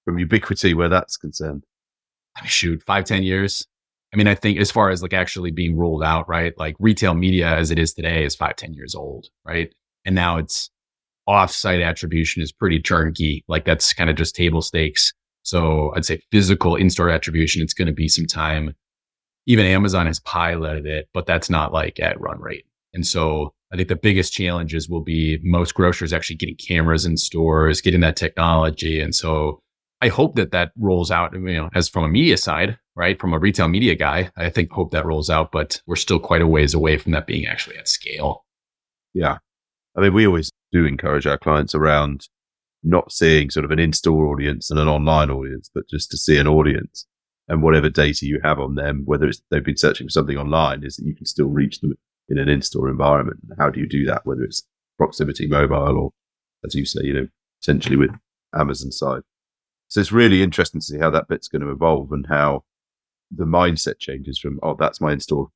from 0.06 0.20
ubiquity 0.20 0.74
where 0.74 0.90
that's 0.90 1.18
concerned? 1.18 1.64
I 2.38 2.42
mean, 2.42 2.50
shoot, 2.50 2.84
five, 2.84 3.06
ten 3.06 3.24
years. 3.24 3.66
I 4.14 4.18
mean, 4.18 4.28
I 4.28 4.36
think 4.36 4.60
as 4.60 4.72
far 4.72 4.90
as 4.92 5.02
like 5.02 5.14
actually 5.14 5.52
being 5.52 5.76
rolled 5.76 6.04
out, 6.04 6.30
right? 6.30 6.54
Like 6.58 6.76
retail 6.80 7.14
media 7.14 7.54
as 7.54 7.72
it 7.72 7.80
is 7.80 7.94
today 7.94 8.24
is 8.24 8.36
five, 8.36 8.56
ten 8.56 8.74
years 8.74 8.96
old, 8.96 9.28
right? 9.44 9.74
And 10.06 10.16
now 10.16 10.38
it's 10.38 10.70
off-site 11.28 11.82
attribution 11.82 12.44
is 12.44 12.52
pretty 12.52 12.80
turnkey. 12.80 13.44
Like 13.48 13.66
that's 13.66 13.94
kind 13.94 14.10
of 14.10 14.16
just 14.16 14.36
table 14.36 14.62
stakes. 14.62 15.12
So 15.42 15.92
I'd 15.96 16.06
say 16.06 16.22
physical 16.32 16.76
in-store 16.76 17.10
attribution, 17.10 17.62
it's 17.62 17.74
going 17.74 17.88
to 17.88 17.94
be 17.94 18.08
some 18.08 18.26
time 18.26 18.76
even 19.46 19.66
Amazon 19.66 20.08
has 20.08 20.20
piloted 20.20 20.86
it, 20.86 21.10
but 21.14 21.26
that's 21.26 21.50
not 21.50 21.74
like 21.74 22.00
at 22.00 22.20
run 22.20 22.40
rate. 22.40 22.66
And 22.94 23.06
so 23.06 23.54
I 23.72 23.76
think 23.76 23.90
the 23.90 23.96
biggest 23.96 24.34
challenges 24.34 24.90
will 24.90 25.02
be 25.02 25.40
most 25.44 25.74
grocers 25.74 26.14
actually 26.14 26.38
getting 26.38 26.56
cameras 26.56 27.06
in 27.06 27.18
stores, 27.18 27.82
getting 27.82 28.02
that 28.02 28.16
technology. 28.16 29.02
And 29.02 29.14
so 29.14 29.60
I 30.02 30.08
hope 30.08 30.36
that 30.36 30.52
that 30.52 30.72
rolls 30.78 31.12
out, 31.12 31.34
you 31.34 31.40
know, 31.40 31.70
as 31.74 31.90
from 31.90 32.04
a 32.04 32.10
media 32.10 32.38
side, 32.38 32.78
right? 32.96 33.20
From 33.20 33.34
a 33.34 33.40
retail 33.40 33.68
media 33.68 33.96
guy, 33.96 34.30
I 34.38 34.50
think 34.50 34.72
hope 34.72 34.92
that 34.92 35.06
rolls 35.06 35.30
out, 35.30 35.52
but 35.52 35.82
we're 35.86 35.96
still 35.96 36.20
quite 36.20 36.42
a 36.42 36.48
ways 36.48 36.74
away 36.74 36.98
from 36.98 37.12
that 37.12 37.28
being 37.28 37.46
actually 37.46 37.78
at 37.78 37.88
scale. 37.88 38.46
Yeah. 39.14 39.38
I 39.96 40.02
mean, 40.02 40.14
we 40.14 40.28
always 40.28 40.52
do 40.72 40.86
encourage 40.86 41.26
our 41.28 41.38
clients 41.38 41.74
around 41.76 42.28
not 42.84 43.12
seeing 43.12 43.50
sort 43.50 43.66
of 43.66 43.72
an 43.72 43.80
in-store 43.80 44.28
audience 44.28 44.70
and 44.70 44.80
an 44.80 44.88
online 44.88 45.30
audience, 45.30 45.70
but 45.74 45.90
just 45.90 46.12
to 46.12 46.18
see 46.18 46.38
an 46.38 46.48
audience 46.48 47.08
and 47.48 47.62
whatever 47.62 47.90
data 47.90 48.26
you 48.26 48.40
have 48.44 48.60
on 48.60 48.76
them, 48.76 49.04
whether 49.06 49.28
it's 49.28 49.42
they've 49.52 49.64
been 49.64 49.78
searching 49.78 50.08
for 50.08 50.12
something 50.12 50.38
online, 50.38 50.84
is 50.84 50.96
that 50.96 51.06
you 51.06 51.16
can 51.16 51.26
still 51.26 51.48
reach 51.50 51.80
them 51.80 51.94
in 52.30 52.38
an 52.40 52.50
in-store 52.50 52.90
environment. 52.90 53.40
How 53.58 53.70
do 53.70 53.80
you 53.80 53.88
do 53.88 54.06
that? 54.06 54.26
Whether 54.26 54.44
it's 54.44 54.64
proximity 54.98 55.48
mobile 55.48 55.98
or, 55.98 56.12
as 56.66 56.74
you 56.74 56.86
say, 56.86 57.02
you 57.04 57.14
know, 57.14 57.28
potentially 57.62 57.98
with 57.98 58.12
Amazon 58.56 58.92
side. 58.92 59.22
So 59.88 60.00
it's 60.00 60.12
really 60.12 60.42
interesting 60.42 60.82
to 60.82 60.86
see 60.86 60.98
how 60.98 61.12
that 61.12 61.28
bit's 61.28 61.48
going 61.48 61.62
to 61.62 61.70
evolve 61.70 62.12
and 62.12 62.26
how 62.28 62.64
the 63.30 63.46
mindset 63.46 64.00
changes 64.00 64.40
from, 64.40 64.60
oh, 64.64 64.76
that's 64.80 65.02
my 65.02 65.14
in-store 65.14 65.50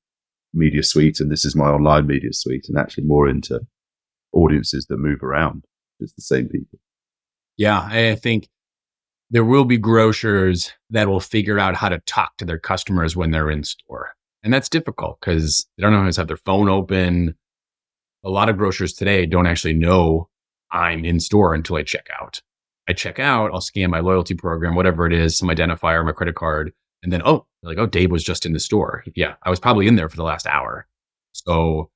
media 0.53 0.83
suite 0.83 1.19
and 1.19 1.31
this 1.31 1.45
is 1.45 1.55
my 1.55 1.67
online 1.67 2.07
media 2.07 2.33
suite 2.33 2.65
and 2.67 2.77
actually 2.77 3.03
more 3.03 3.27
into 3.27 3.61
audiences 4.33 4.85
that 4.87 4.97
move 4.97 5.23
around. 5.23 5.65
It's 5.99 6.13
the 6.13 6.21
same 6.21 6.47
people. 6.47 6.79
Yeah, 7.57 7.81
I 7.81 8.15
think 8.15 8.47
there 9.29 9.45
will 9.45 9.65
be 9.65 9.77
grocers 9.77 10.71
that 10.89 11.07
will 11.07 11.19
figure 11.19 11.59
out 11.59 11.75
how 11.75 11.89
to 11.89 11.99
talk 11.99 12.37
to 12.37 12.45
their 12.45 12.57
customers 12.57 13.15
when 13.15 13.31
they're 13.31 13.51
in 13.51 13.63
store. 13.63 14.15
And 14.43 14.53
that's 14.53 14.69
difficult 14.69 15.19
because 15.19 15.67
they 15.77 15.81
don't 15.81 15.93
always 15.93 16.17
have 16.17 16.27
their 16.27 16.37
phone 16.37 16.69
open. 16.69 17.35
A 18.23 18.29
lot 18.29 18.49
of 18.49 18.57
grocers 18.57 18.93
today 18.93 19.25
don't 19.25 19.47
actually 19.47 19.73
know 19.73 20.29
I'm 20.71 21.05
in 21.05 21.19
store 21.19 21.53
until 21.53 21.75
I 21.77 21.83
check 21.83 22.07
out. 22.19 22.41
I 22.87 22.93
check 22.93 23.19
out, 23.19 23.51
I'll 23.53 23.61
scan 23.61 23.91
my 23.91 23.99
loyalty 23.99 24.33
program, 24.33 24.75
whatever 24.75 25.05
it 25.05 25.13
is, 25.13 25.37
some 25.37 25.49
identifier, 25.49 26.03
my 26.03 26.11
credit 26.11 26.35
card, 26.35 26.73
and 27.03 27.13
then, 27.13 27.21
oh, 27.23 27.45
like, 27.61 27.77
oh, 27.77 27.85
Dave 27.85 28.11
was 28.11 28.23
just 28.23 28.45
in 28.45 28.53
the 28.53 28.59
store. 28.59 29.03
Yeah, 29.15 29.35
I 29.43 29.49
was 29.49 29.59
probably 29.59 29.87
in 29.87 29.95
there 29.95 30.09
for 30.09 30.17
the 30.17 30.23
last 30.23 30.47
hour. 30.47 30.87
So 31.33 31.91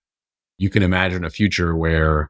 you 0.57 0.69
can 0.69 0.83
imagine 0.83 1.25
a 1.25 1.29
future 1.29 1.75
where 1.75 2.29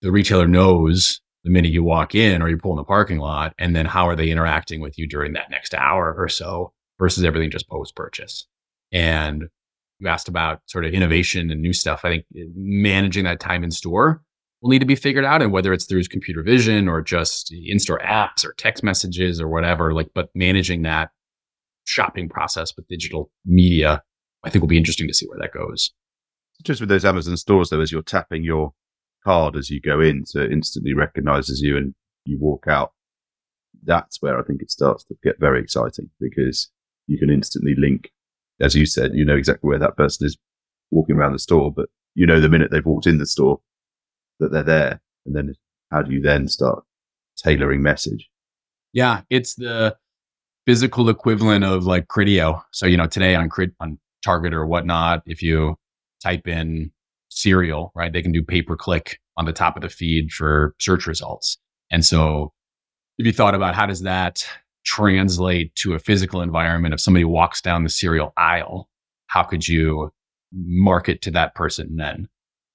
the 0.00 0.12
retailer 0.12 0.46
knows 0.46 1.20
the 1.44 1.50
minute 1.50 1.72
you 1.72 1.82
walk 1.82 2.14
in 2.14 2.42
or 2.42 2.48
you 2.48 2.58
pull 2.58 2.72
in 2.72 2.76
the 2.76 2.84
parking 2.84 3.18
lot 3.18 3.54
and 3.58 3.74
then 3.74 3.86
how 3.86 4.08
are 4.08 4.16
they 4.16 4.30
interacting 4.30 4.80
with 4.80 4.98
you 4.98 5.06
during 5.06 5.32
that 5.32 5.50
next 5.50 5.74
hour 5.74 6.14
or 6.18 6.28
so 6.28 6.72
versus 6.98 7.24
everything 7.24 7.50
just 7.50 7.68
post 7.68 7.94
purchase 7.94 8.46
and 8.92 9.44
you 10.00 10.08
asked 10.08 10.28
about 10.28 10.60
sort 10.66 10.84
of 10.84 10.92
innovation 10.92 11.50
and 11.50 11.62
new 11.62 11.72
stuff 11.72 12.04
i 12.04 12.10
think 12.10 12.24
eh, 12.36 12.44
managing 12.54 13.24
that 13.24 13.40
time 13.40 13.62
in 13.62 13.70
store 13.70 14.22
will 14.60 14.70
need 14.70 14.80
to 14.80 14.86
be 14.86 14.96
figured 14.96 15.24
out. 15.24 15.42
And 15.42 15.52
whether 15.52 15.72
it's 15.72 15.84
through 15.84 16.02
computer 16.04 16.42
vision 16.42 16.88
or 16.88 17.02
just 17.02 17.52
in 17.52 17.78
store 17.78 18.00
apps 18.04 18.44
or 18.44 18.54
text 18.54 18.82
messages 18.82 19.40
or 19.40 19.48
whatever, 19.48 19.92
like, 19.92 20.08
but 20.14 20.30
managing 20.34 20.82
that 20.82 21.10
shopping 21.84 22.28
process 22.28 22.74
with 22.76 22.88
digital 22.88 23.30
media, 23.44 24.02
I 24.44 24.50
think 24.50 24.62
will 24.62 24.68
be 24.68 24.78
interesting 24.78 25.08
to 25.08 25.14
see 25.14 25.26
where 25.26 25.38
that 25.40 25.52
goes. 25.52 25.92
Just 26.64 26.80
with 26.80 26.88
those 26.88 27.04
Amazon 27.04 27.36
stores, 27.36 27.70
though, 27.70 27.80
as 27.80 27.92
you're 27.92 28.02
tapping 28.02 28.42
your 28.42 28.72
card 29.24 29.56
as 29.56 29.70
you 29.70 29.80
go 29.80 30.00
in, 30.00 30.26
so 30.26 30.40
it 30.40 30.52
instantly 30.52 30.94
recognizes 30.94 31.60
you 31.60 31.76
and 31.76 31.94
you 32.24 32.38
walk 32.40 32.66
out. 32.68 32.92
That's 33.84 34.20
where 34.20 34.38
I 34.38 34.42
think 34.42 34.62
it 34.62 34.70
starts 34.70 35.04
to 35.04 35.14
get 35.22 35.38
very 35.38 35.60
exciting 35.60 36.10
because 36.20 36.70
you 37.06 37.18
can 37.18 37.30
instantly 37.30 37.74
link, 37.76 38.10
as 38.60 38.74
you 38.74 38.86
said, 38.86 39.12
you 39.14 39.24
know 39.24 39.36
exactly 39.36 39.68
where 39.68 39.78
that 39.78 39.96
person 39.96 40.26
is 40.26 40.36
walking 40.90 41.16
around 41.16 41.32
the 41.32 41.38
store, 41.38 41.72
but 41.72 41.88
you 42.14 42.26
know 42.26 42.40
the 42.40 42.48
minute 42.48 42.70
they've 42.70 42.84
walked 42.84 43.06
in 43.06 43.18
the 43.18 43.26
store 43.26 43.60
that 44.40 44.52
they're 44.52 44.62
there. 44.62 45.00
And 45.26 45.36
then 45.36 45.54
how 45.90 46.02
do 46.02 46.12
you 46.12 46.20
then 46.20 46.48
start 46.48 46.84
tailoring 47.36 47.82
message? 47.82 48.28
Yeah, 48.92 49.22
it's 49.30 49.54
the 49.54 49.96
physical 50.66 51.08
equivalent 51.08 51.64
of 51.64 51.84
like 51.84 52.08
Criteo. 52.08 52.62
So, 52.72 52.86
you 52.86 52.96
know, 52.96 53.06
today 53.06 53.34
on 53.34 53.48
Crit 53.48 53.72
on 53.80 53.98
Target 54.24 54.52
or 54.52 54.66
whatnot, 54.66 55.22
if 55.26 55.42
you 55.42 55.76
type 56.22 56.48
in 56.48 56.90
cereal, 57.28 57.92
right, 57.94 58.12
they 58.12 58.22
can 58.22 58.32
do 58.32 58.42
pay 58.42 58.62
per 58.62 58.76
click 58.76 59.18
on 59.36 59.44
the 59.44 59.52
top 59.52 59.76
of 59.76 59.82
the 59.82 59.88
feed 59.88 60.32
for 60.32 60.74
search 60.80 61.06
results. 61.06 61.58
And 61.90 62.04
so 62.04 62.52
if 63.18 63.26
you 63.26 63.32
thought 63.32 63.54
about 63.54 63.74
how 63.74 63.86
does 63.86 64.02
that 64.02 64.46
translate 64.84 65.74
to 65.76 65.94
a 65.94 65.98
physical 65.98 66.40
environment 66.40 66.94
if 66.94 67.00
somebody 67.00 67.24
walks 67.24 67.60
down 67.60 67.84
the 67.84 67.90
cereal 67.90 68.32
aisle, 68.36 68.88
how 69.26 69.42
could 69.42 69.68
you 69.68 70.10
market 70.52 71.22
to 71.22 71.30
that 71.32 71.54
person 71.54 71.96
then? 71.96 72.28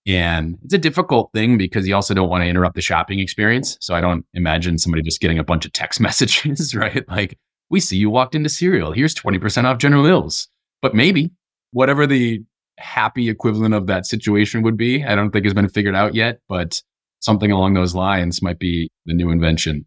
And 0.05 0.57
it's 0.63 0.73
a 0.73 0.77
difficult 0.77 1.31
thing 1.33 1.57
because 1.57 1.87
you 1.87 1.95
also 1.95 2.13
don't 2.13 2.29
want 2.29 2.43
to 2.43 2.47
interrupt 2.47 2.75
the 2.75 2.81
shopping 2.81 3.19
experience. 3.19 3.77
So 3.79 3.95
I 3.95 4.01
don't 4.01 4.25
imagine 4.33 4.77
somebody 4.77 5.01
just 5.01 5.21
getting 5.21 5.39
a 5.39 5.43
bunch 5.43 5.65
of 5.65 5.73
text 5.73 5.99
messages, 5.99 6.75
right? 6.75 7.07
Like, 7.07 7.37
we 7.69 7.79
see 7.79 7.97
you 7.97 8.09
walked 8.09 8.35
into 8.35 8.49
cereal. 8.49 8.91
Here's 8.91 9.15
20% 9.15 9.63
off 9.63 9.77
General 9.77 10.03
Mills. 10.03 10.47
But 10.81 10.93
maybe 10.93 11.31
whatever 11.71 12.05
the 12.05 12.43
happy 12.77 13.29
equivalent 13.29 13.73
of 13.73 13.87
that 13.87 14.05
situation 14.05 14.61
would 14.63 14.77
be, 14.77 15.03
I 15.03 15.15
don't 15.15 15.31
think 15.31 15.45
has 15.45 15.53
been 15.53 15.69
figured 15.69 15.95
out 15.95 16.15
yet, 16.15 16.39
but 16.49 16.81
something 17.19 17.51
along 17.51 17.73
those 17.73 17.95
lines 17.95 18.41
might 18.41 18.59
be 18.59 18.89
the 19.05 19.13
new 19.13 19.29
invention. 19.29 19.85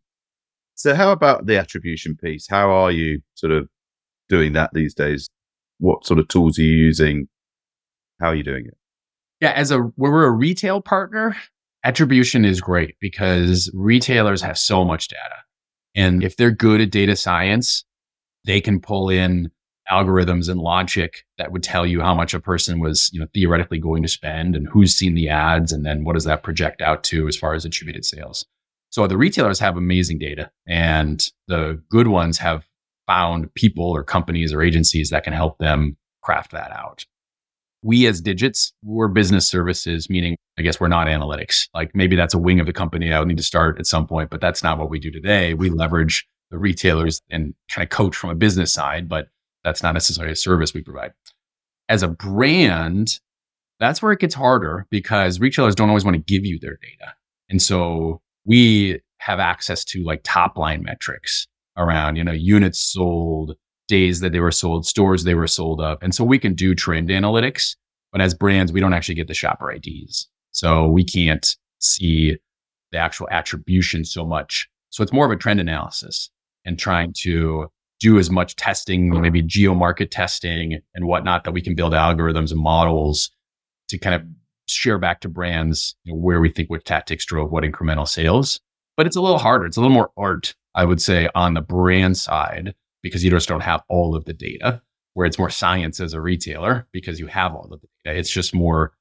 So, 0.75 0.94
how 0.94 1.12
about 1.12 1.46
the 1.46 1.59
attribution 1.59 2.16
piece? 2.16 2.46
How 2.49 2.70
are 2.70 2.90
you 2.90 3.20
sort 3.35 3.53
of 3.53 3.68
doing 4.29 4.53
that 4.53 4.70
these 4.72 4.94
days? 4.94 5.29
What 5.79 6.07
sort 6.07 6.20
of 6.20 6.29
tools 6.29 6.59
are 6.59 6.62
you 6.62 6.77
using? 6.77 7.29
How 8.20 8.29
are 8.29 8.35
you 8.35 8.44
doing 8.44 8.66
it? 8.66 8.77
Yeah, 9.40 9.53
as 9.53 9.70
a 9.70 9.90
we're 9.96 10.25
a 10.25 10.31
retail 10.31 10.81
partner, 10.81 11.37
attribution 11.85 12.44
is 12.44 12.61
great 12.61 12.96
because 13.01 13.70
retailers 13.75 14.42
have 14.42 14.59
so 14.59 14.85
much 14.85 15.09
data. 15.09 15.37
And 15.94 16.22
if 16.22 16.37
they're 16.37 16.51
good 16.51 16.81
at 16.81 16.90
data 16.90 17.16
science, 17.16 17.85
they 18.44 18.61
can 18.61 18.81
pull 18.81 19.09
in 19.09 19.51
algorithms 19.90 20.49
and 20.49 20.61
logic 20.61 21.25
that 21.38 21.53
would 21.53 21.62
tell 21.62 21.87
you 21.87 22.01
how 22.01 22.14
much 22.14 22.35
a 22.35 22.40
person 22.40 22.81
was, 22.81 23.11
you 23.12 23.20
know, 23.20 23.27
theoretically 23.33 23.79
going 23.79 24.03
to 24.03 24.09
spend 24.09 24.57
and 24.57 24.66
who's 24.68 24.94
seen 24.94 25.14
the 25.14 25.29
ads 25.29 25.72
and 25.72 25.85
then 25.85 26.05
what 26.05 26.14
does 26.14 26.25
that 26.25 26.42
project 26.42 26.83
out 26.83 27.05
to 27.05 27.29
as 27.29 27.37
far 27.37 27.55
as 27.55 27.64
attributed 27.64 28.05
sales. 28.05 28.44
So 28.90 29.07
the 29.07 29.16
retailers 29.16 29.59
have 29.61 29.77
amazing 29.77 30.18
data 30.18 30.51
and 30.66 31.22
the 31.49 31.83
good 31.90 32.09
ones 32.09 32.38
have 32.38 32.66
found 33.07 33.53
people 33.55 33.90
or 33.90 34.03
companies 34.03 34.53
or 34.53 34.62
agencies 34.62 35.11
that 35.11 35.25
can 35.25 35.33
help 35.33 35.59
them 35.59 35.96
craft 36.22 36.51
that 36.53 36.72
out 36.72 37.05
we 37.87 38.07
as 38.07 38.20
digits, 38.20 38.72
we're 38.83 39.07
business 39.07 39.49
services, 39.49 40.11
meaning 40.11 40.37
I 40.59 40.62
guess 40.62 40.81
we're 40.81 40.88
not 40.88 41.07
analytics. 41.07 41.68
Like 41.72 41.94
maybe 41.94 42.16
that's 42.16 42.35
a 42.35 42.38
wing 42.38 42.59
of 42.59 42.66
the 42.66 42.72
company 42.72 43.12
I 43.12 43.20
would 43.20 43.29
need 43.29 43.37
to 43.37 43.44
start 43.44 43.79
at 43.79 43.87
some 43.87 44.09
point, 44.09 44.29
but 44.29 44.40
that's 44.40 44.62
not 44.62 44.79
what 44.79 44.90
we 44.90 44.99
do 44.99 45.11
today. 45.11 45.55
We 45.55 45.70
leverage 45.70 46.27
the 46.51 46.59
retailers 46.59 47.20
and 47.31 47.55
kind 47.70 47.85
of 47.85 47.90
coach 47.90 48.16
from 48.16 48.31
a 48.31 48.35
business 48.35 48.72
side, 48.72 49.09
but 49.09 49.29
that's 49.66 49.83
not 49.83 49.94
necessarily 49.94 50.33
a 50.33 50.37
service 50.37 50.72
we 50.72 50.81
provide. 50.81 51.12
As 51.88 52.05
a 52.05 52.09
brand, 52.09 53.18
that's 53.81 54.00
where 54.00 54.12
it 54.12 54.20
gets 54.20 54.35
harder 54.35 54.87
because 54.90 55.40
retailers 55.40 55.74
don't 55.74 55.88
always 55.88 56.05
want 56.05 56.16
to 56.16 56.22
give 56.22 56.46
you 56.46 56.61
their 56.61 56.79
data. 56.81 57.14
And 57.48 57.61
so 57.61 58.20
we 58.44 59.00
have 59.18 59.40
access 59.40 59.85
to 59.87 60.05
like 60.05 60.20
top 60.22 60.57
line 60.57 60.85
metrics 60.85 61.48
around, 61.76 62.14
you 62.14 62.22
know, 62.22 62.31
units 62.31 62.79
sold, 62.79 63.57
days 63.88 64.20
that 64.20 64.31
they 64.31 64.38
were 64.38 64.52
sold, 64.52 64.87
stores 64.87 65.24
they 65.24 65.35
were 65.35 65.48
sold 65.48 65.81
up. 65.81 66.00
And 66.00 66.14
so 66.14 66.24
we 66.24 66.38
can 66.38 66.55
do 66.55 66.72
trend 66.72 67.09
analytics, 67.09 67.74
but 68.12 68.20
as 68.20 68.35
brands, 68.35 68.72
we 68.72 68.79
don't 68.79 68.94
actually 68.94 69.16
get 69.16 69.26
the 69.26 69.35
shopper 69.35 69.72
IDs. 69.72 70.29
So 70.52 70.87
we 70.87 71.02
can't 71.02 71.57
see 71.81 72.37
the 72.92 72.98
actual 72.98 73.26
attribution 73.33 74.05
so 74.05 74.24
much. 74.24 74.68
So 74.90 75.02
it's 75.02 75.12
more 75.12 75.26
of 75.26 75.33
a 75.33 75.37
trend 75.37 75.59
analysis 75.59 76.31
and 76.64 76.79
trying 76.79 77.14
to 77.22 77.66
do 78.01 78.19
as 78.19 78.31
much 78.31 78.57
testing, 78.57 79.09
maybe 79.21 79.43
geo 79.43 79.75
market 79.75 80.11
testing 80.11 80.81
and 80.95 81.07
whatnot, 81.07 81.45
that 81.45 81.53
we 81.53 81.63
can 81.63 81.75
build 81.75 81.93
algorithms 81.93 82.51
and 82.51 82.61
models 82.61 83.31
to 83.89 83.99
kind 83.99 84.15
of 84.15 84.23
share 84.69 84.99
back 84.99 85.21
to 85.21 85.29
brands 85.29 85.95
you 86.05 86.13
know, 86.13 86.19
where 86.19 86.41
we 86.41 86.51
think 86.51 86.69
which 86.69 86.85
tactics 86.85 87.25
drove 87.25 87.51
what 87.51 87.65
incremental 87.65 88.07
sales. 88.07 88.61
But 88.97 89.07
it's 89.07 89.17
a 89.17 89.21
little 89.21 89.39
harder. 89.39 89.67
It's 89.67 89.77
a 89.77 89.81
little 89.81 89.95
more 89.95 90.11
art, 90.17 90.55
I 90.75 90.85
would 90.85 91.01
say, 91.01 91.29
on 91.35 91.55
the 91.55 91.61
brand 91.61 92.17
side 92.17 92.75
because 93.03 93.23
you 93.23 93.31
just 93.31 93.49
don't 93.49 93.61
have 93.61 93.83
all 93.89 94.15
of 94.15 94.25
the 94.25 94.33
data. 94.33 94.83
Where 95.15 95.27
it's 95.27 95.39
more 95.39 95.49
science 95.49 95.99
as 95.99 96.13
a 96.13 96.21
retailer 96.21 96.87
because 96.93 97.19
you 97.19 97.27
have 97.29 97.55
all 97.55 97.67
the 97.71 97.79
data. 98.05 98.19
It's 98.19 98.31
just 98.31 98.55
more 98.55 98.93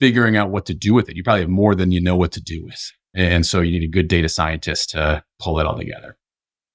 figuring 0.00 0.38
out 0.38 0.48
what 0.48 0.64
to 0.66 0.74
do 0.74 0.94
with 0.94 1.10
it. 1.10 1.16
You 1.16 1.22
probably 1.22 1.42
have 1.42 1.50
more 1.50 1.74
than 1.74 1.92
you 1.92 2.00
know 2.00 2.16
what 2.16 2.32
to 2.32 2.42
do 2.42 2.64
with. 2.64 2.92
And 3.14 3.44
so 3.44 3.60
you 3.60 3.78
need 3.78 3.86
a 3.86 3.92
good 3.92 4.08
data 4.08 4.30
scientist 4.30 4.90
to 4.90 5.22
pull 5.38 5.58
it 5.60 5.66
all 5.66 5.76
together. 5.76 6.16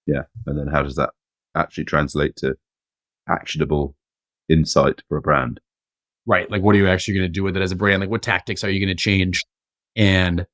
Yeah. 0.06 0.24
And 0.46 0.58
then 0.58 0.68
how 0.68 0.84
does 0.84 0.96
that 0.96 1.12
actually 1.56 1.86
translate 1.86 2.36
to 2.38 2.56
actionable 3.28 3.96
insight 4.50 5.02
for 5.08 5.18
a 5.18 5.22
brand? 5.22 5.60
Right. 6.26 6.50
Like, 6.50 6.62
what 6.62 6.76
are 6.76 6.80
you 6.80 6.88
actually 6.88 7.16
going 7.16 7.26
to 7.26 7.34
do 7.34 7.44
with 7.44 7.58
it 7.58 7.62
as 7.62 7.72
a 7.72 7.76
brand? 7.76 8.00
Like, 8.00 8.10
what 8.10 8.22
tactics 8.22 8.64
are 8.64 8.70
you 8.70 8.80
going 8.80 8.96
to 8.96 9.02
change? 9.02 9.44
And 9.96 10.46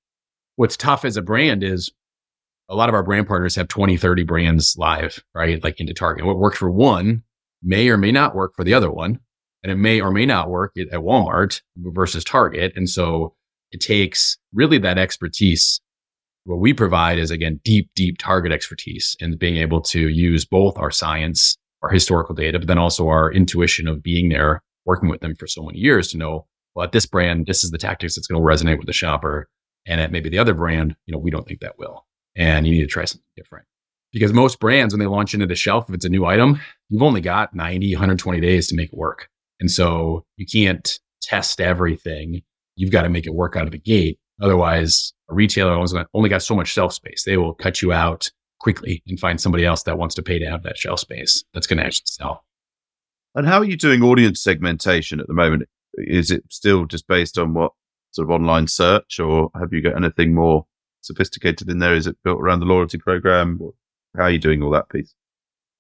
what's 0.56 0.78
tough 0.78 1.06
as 1.06 1.16
a 1.16 1.22
brand 1.22 1.64
is 1.64 1.92
a 2.70 2.76
lot 2.76 2.90
of 2.90 2.96
our 2.96 3.04
brand 3.04 3.28
partners 3.28 3.56
have 3.56 3.68
20, 3.68 3.98
30 3.98 4.24
brands 4.24 4.76
live, 4.78 5.24
right? 5.34 5.64
Like 5.64 5.80
into 5.80 5.94
Target. 5.94 6.26
What 6.26 6.38
works 6.38 6.58
for 6.58 6.70
one 6.70 7.24
may 7.64 7.90
or 7.90 7.98
may 7.98 8.12
not 8.12 8.36
work 8.36 8.54
for 8.56 8.64
the 8.64 8.74
other 8.74 8.92
one. 8.92 9.20
And 9.64 9.72
it 9.72 9.76
may 9.76 10.00
or 10.00 10.12
may 10.12 10.26
not 10.26 10.50
work 10.50 10.74
at 10.78 10.88
Walmart 10.92 11.62
versus 11.76 12.24
Target. 12.24 12.74
And 12.76 12.90
so 12.90 13.36
it 13.72 13.82
takes 13.82 14.38
really 14.54 14.78
that 14.80 14.98
expertise. 14.98 15.82
What 16.46 16.60
we 16.60 16.74
provide 16.74 17.20
is 17.20 17.32
again, 17.32 17.60
deep, 17.64 17.90
deep 17.96 18.18
target 18.18 18.52
expertise 18.52 19.16
and 19.20 19.38
being 19.38 19.58
able 19.58 19.82
to 19.82 20.10
use 20.10 20.46
both 20.46 20.78
our 20.78 20.92
science, 20.92 21.58
our 21.84 21.90
historical 21.90 22.34
data, 22.34 22.60
but 22.60 22.68
then 22.68 22.78
also 22.78 23.08
our 23.08 23.32
intuition 23.32 23.88
of 23.88 24.02
being 24.02 24.30
there, 24.30 24.64
working 24.86 25.10
with 25.10 25.22
them 25.22 25.36
for 25.36 25.48
so 25.48 25.64
many 25.64 25.80
years 25.80 26.08
to 26.10 26.18
know, 26.18 26.48
well, 26.76 26.86
at 26.86 26.92
this 26.92 27.06
brand, 27.06 27.46
this 27.46 27.64
is 27.64 27.72
the 27.72 27.78
tactics 27.78 28.16
that's 28.16 28.28
going 28.28 28.42
to 28.42 28.48
resonate 28.48 28.78
with 28.78 28.88
the 28.88 28.94
shopper. 28.94 29.48
And 29.86 30.02
at 30.02 30.12
maybe 30.12 30.30
the 30.30 30.40
other 30.40 30.54
brand, 30.54 30.96
you 31.06 31.12
know, 31.12 31.20
we 31.20 31.32
don't 31.32 31.48
think 31.48 31.62
that 31.62 31.78
will 31.78 32.06
and 32.36 32.66
you 32.66 32.74
need 32.74 32.82
to 32.82 32.88
try 32.88 33.06
something 33.06 33.26
different. 33.36 33.66
Because 34.12 34.34
most 34.34 34.60
brands, 34.60 34.94
when 34.94 35.00
they 35.00 35.06
launch 35.06 35.34
into 35.34 35.46
the 35.46 35.56
shelf, 35.56 35.88
if 35.88 35.96
it's 35.96 36.06
a 36.06 36.10
new 36.10 36.26
item, 36.26 36.60
you've 36.90 37.04
only 37.04 37.22
got 37.22 37.54
90, 37.54 37.94
120 37.94 38.40
days 38.40 38.68
to 38.68 38.76
make 38.76 38.92
it 38.92 38.98
work. 38.98 39.30
And 39.60 39.70
so 39.70 40.26
you 40.38 40.46
can't 40.46 41.00
test 41.22 41.62
everything. 41.62 42.42
You've 42.76 42.92
got 42.92 43.04
to 43.04 43.10
make 43.10 43.28
it 43.28 43.36
work 43.36 43.56
out 43.56 43.66
of 43.66 43.72
the 43.72 43.78
gate. 43.78 44.19
Otherwise, 44.42 45.14
a 45.30 45.34
retailer 45.34 45.74
only 46.14 46.30
got 46.30 46.42
so 46.42 46.56
much 46.56 46.68
shelf 46.68 46.94
space. 46.94 47.24
They 47.24 47.38
will 47.38 47.54
cut 47.54 47.82
you 47.82 47.92
out 47.92 48.30
quickly 48.60 49.04
and 49.08 49.20
find 49.20 49.40
somebody 49.40 49.66
else 49.66 49.84
that 49.84 49.98
wants 49.98 50.16
to 50.16 50.22
pay 50.22 50.40
to 50.40 50.46
have 50.46 50.64
that 50.64 50.78
shelf 50.78 51.00
space 51.00 51.44
that's 51.54 51.68
going 51.68 51.78
to 51.78 51.86
actually 51.86 52.06
sell. 52.06 52.44
And 53.36 53.48
how 53.48 53.60
are 53.60 53.66
you 53.66 53.78
doing 53.78 54.02
audience 54.02 54.42
segmentation 54.42 55.20
at 55.20 55.28
the 55.28 55.34
moment? 55.34 55.64
Is 55.94 56.32
it 56.32 56.44
still 56.50 56.86
just 56.86 57.08
based 57.08 57.38
on 57.38 57.54
what 57.54 57.74
sort 58.12 58.28
of 58.28 58.32
online 58.32 58.68
search, 58.68 59.20
or 59.20 59.52
have 59.60 59.72
you 59.72 59.82
got 59.82 59.96
anything 59.96 60.34
more 60.34 60.66
sophisticated 61.02 61.70
in 61.70 61.80
there? 61.80 61.94
Is 61.94 62.08
it 62.08 62.18
built 62.24 62.40
around 62.40 62.60
the 62.60 62.66
loyalty 62.66 62.98
program? 62.98 63.60
How 64.18 64.24
are 64.24 64.32
you 64.32 64.40
doing 64.40 64.64
all 64.64 64.72
that 64.72 64.90
piece? 64.90 65.14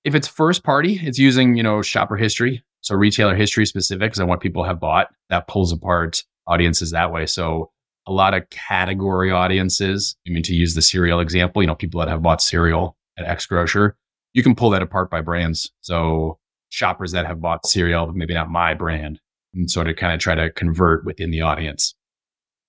If 0.04 0.15
it's 0.15 0.28
first 0.28 0.63
party, 0.63 1.00
it's 1.02 1.17
using, 1.17 1.56
you 1.56 1.63
know, 1.63 1.82
shopper 1.82 2.15
history. 2.15 2.63
So 2.82 2.95
retailer 2.95 3.36
history 3.36 3.65
specifics 3.65 4.19
and 4.19 4.30
what 4.30 4.39
people 4.39 4.63
have 4.63 4.80
bought 4.80 5.08
that 5.30 5.48
pulls 5.48 5.74
apart 5.74 6.24
audiences 6.48 6.91
that 6.91 7.12
way. 7.12 7.26
So 7.26 7.72
a 8.10 8.12
lot 8.12 8.34
of 8.34 8.50
category 8.50 9.32
audiences. 9.32 10.15
I 10.28 10.32
mean, 10.32 10.43
to 10.43 10.56
use 10.56 10.74
the 10.74 10.82
cereal 10.82 11.19
example, 11.19 11.62
you 11.62 11.67
know, 11.67 11.76
people 11.76 12.00
that 12.00 12.10
have 12.10 12.24
bought 12.24 12.41
cereal 12.41 12.98
at 13.17 13.26
X 13.26 13.45
grocer, 13.45 13.95
you 14.34 14.41
can 14.41 14.56
pull 14.56 14.72
that 14.72 14.82
apart 14.82 15.12
by 15.12 15.22
brands. 15.22 15.72
So 15.82 16.39
shoppers 16.69 17.12
that 17.12 17.28
have 17.28 17.39
bought 17.39 17.65
cereal, 17.67 18.08
but 18.08 18.15
maybe 18.15 18.34
not 18.34 18.50
my 18.50 18.74
brand, 18.74 19.19
and 19.54 19.69
sort 19.69 19.88
of 19.88 19.95
kind 19.95 20.13
of 20.13 20.19
try 20.19 20.36
to 20.36 20.52
convert 20.52 21.06
within 21.06 21.30
the 21.30 21.41
audience. 21.41 21.95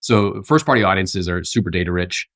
So 0.01 0.43
first 0.43 0.67
party 0.67 0.83
audiences 0.83 1.29
are 1.29 1.43
super 1.43 1.71
data 1.71 1.91
rich. 1.91 2.29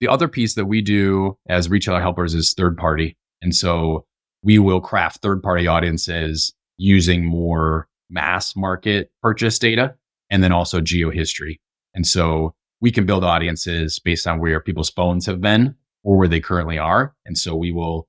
The 0.00 0.08
other 0.08 0.28
piece 0.28 0.54
that 0.54 0.66
we 0.66 0.82
do 0.82 1.38
as 1.48 1.70
retailer 1.70 2.00
helpers 2.00 2.34
is 2.34 2.52
third 2.52 2.76
party. 2.76 3.16
And 3.42 3.54
so 3.54 4.06
we 4.42 4.58
will 4.58 4.80
craft 4.80 5.22
third 5.22 5.42
party 5.42 5.66
audiences 5.66 6.54
using 6.76 7.24
more 7.24 7.88
mass 8.08 8.54
market 8.56 9.10
purchase 9.22 9.58
data 9.58 9.94
and 10.30 10.42
then 10.42 10.52
also 10.52 10.80
geo 10.80 11.10
history. 11.10 11.60
And 11.94 12.06
so 12.06 12.54
we 12.80 12.90
can 12.90 13.06
build 13.06 13.24
audiences 13.24 13.98
based 13.98 14.26
on 14.26 14.40
where 14.40 14.60
people's 14.60 14.90
phones 14.90 15.26
have 15.26 15.40
been 15.40 15.74
or 16.02 16.16
where 16.16 16.28
they 16.28 16.40
currently 16.40 16.78
are. 16.78 17.14
And 17.26 17.36
so 17.36 17.54
we 17.54 17.72
will 17.72 18.08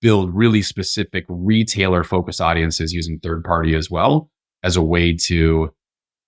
build 0.00 0.34
really 0.34 0.62
specific 0.62 1.24
retailer 1.28 2.04
focused 2.04 2.40
audiences 2.40 2.92
using 2.92 3.18
third 3.18 3.44
party 3.44 3.74
as 3.74 3.90
well 3.90 4.30
as 4.62 4.76
a 4.76 4.82
way 4.82 5.14
to 5.14 5.72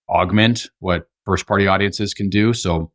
augment 0.08 0.68
what 0.78 1.08
first 1.24 1.46
party 1.46 1.66
audiences 1.66 2.14
can 2.14 2.28
do. 2.28 2.52
So 2.52 2.92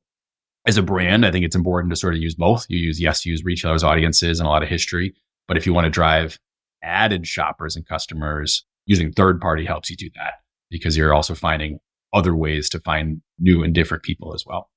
as 0.66 0.78
a 0.78 0.84
brand, 0.84 1.26
I 1.26 1.32
think 1.32 1.46
it's 1.46 1.56
important 1.56 1.92
to 1.92 1.96
sort 1.96 2.16
of 2.16 2.22
use 2.22 2.36
both. 2.36 2.66
You 2.70 2.80
use, 2.80 3.00
yes, 3.00 3.26
use 3.26 3.44
retailers' 3.44 3.84
audiences 3.84 4.40
and 4.40 4.48
a 4.48 4.50
lot 4.50 4.64
of 4.64 4.70
history. 4.70 5.14
But 5.48 5.58
if 5.58 5.66
you 5.66 5.74
want 5.74 5.86
to 5.86 5.92
drive 5.92 6.40
added 6.84 7.28
shoppers 7.28 7.76
and 7.76 7.88
customers, 7.88 8.66
using 8.86 9.12
third 9.12 9.40
party 9.40 9.66
helps 9.66 9.90
you 9.90 9.96
do 9.96 10.10
that 10.16 10.36
because 10.70 10.98
you're 10.98 11.14
also 11.14 11.36
finding 11.36 11.80
other 12.16 12.36
ways 12.36 12.70
to 12.70 12.80
find 12.80 13.22
new 13.38 13.64
and 13.64 13.76
different 13.76 14.02
people 14.02 14.34
as 14.34 14.44
well. 14.48 14.70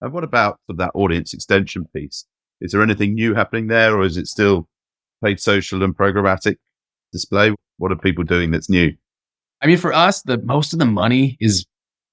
And 0.00 0.12
what 0.12 0.22
about 0.22 0.60
that 0.68 0.92
audience 0.94 1.34
extension 1.34 1.86
piece? 1.96 2.24
Is 2.60 2.70
there 2.70 2.82
anything 2.82 3.14
new 3.14 3.34
happening 3.34 3.66
there, 3.66 3.96
or 3.96 4.04
is 4.04 4.16
it 4.16 4.28
still 4.28 4.68
paid 5.24 5.40
social 5.40 5.82
and 5.82 5.96
programmatic 5.96 6.56
display? 7.12 7.54
What 7.78 7.90
are 7.90 7.96
people 7.96 8.22
doing 8.22 8.50
that's 8.50 8.70
new? 8.70 8.92
I 9.62 9.66
mean, 9.66 9.78
for 9.78 9.92
us, 9.92 10.22
the 10.22 10.38
most 10.38 10.72
of 10.72 10.78
the 10.78 10.86
money 10.86 11.36
is 11.40 11.66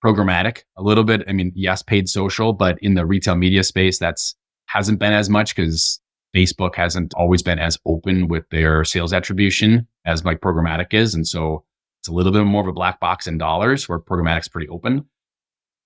programmatic. 0.04 0.64
A 0.78 0.84
little 0.84 1.04
bit, 1.04 1.24
I 1.28 1.34
mean, 1.34 1.52
yes, 1.56 1.84
paid 1.84 2.10
social, 2.10 2.54
but 2.54 2.78
in 2.82 2.96
the 2.96 3.06
retail 3.06 3.36
media 3.36 3.64
space, 3.64 4.00
that's 4.00 4.36
hasn't 4.68 5.00
been 5.00 5.14
as 5.14 5.30
much 5.30 5.56
because 5.56 6.00
Facebook 6.36 6.76
hasn't 6.76 7.14
always 7.16 7.44
been 7.44 7.60
as 7.60 7.78
open 7.86 8.28
with 8.28 8.50
their 8.50 8.84
sales 8.84 9.14
attribution 9.14 9.88
as 10.06 10.26
like 10.26 10.42
programmatic 10.42 10.94
is, 10.94 11.14
and 11.14 11.28
so 11.28 11.64
it's 12.06 12.12
a 12.12 12.14
little 12.14 12.32
bit 12.32 12.44
more 12.44 12.62
of 12.62 12.68
a 12.68 12.72
black 12.72 13.00
box 13.00 13.26
in 13.26 13.40
dollars 13.40 13.90
where 13.90 13.98
programmatic's 13.98 14.48
pretty 14.48 14.70
open. 14.70 15.06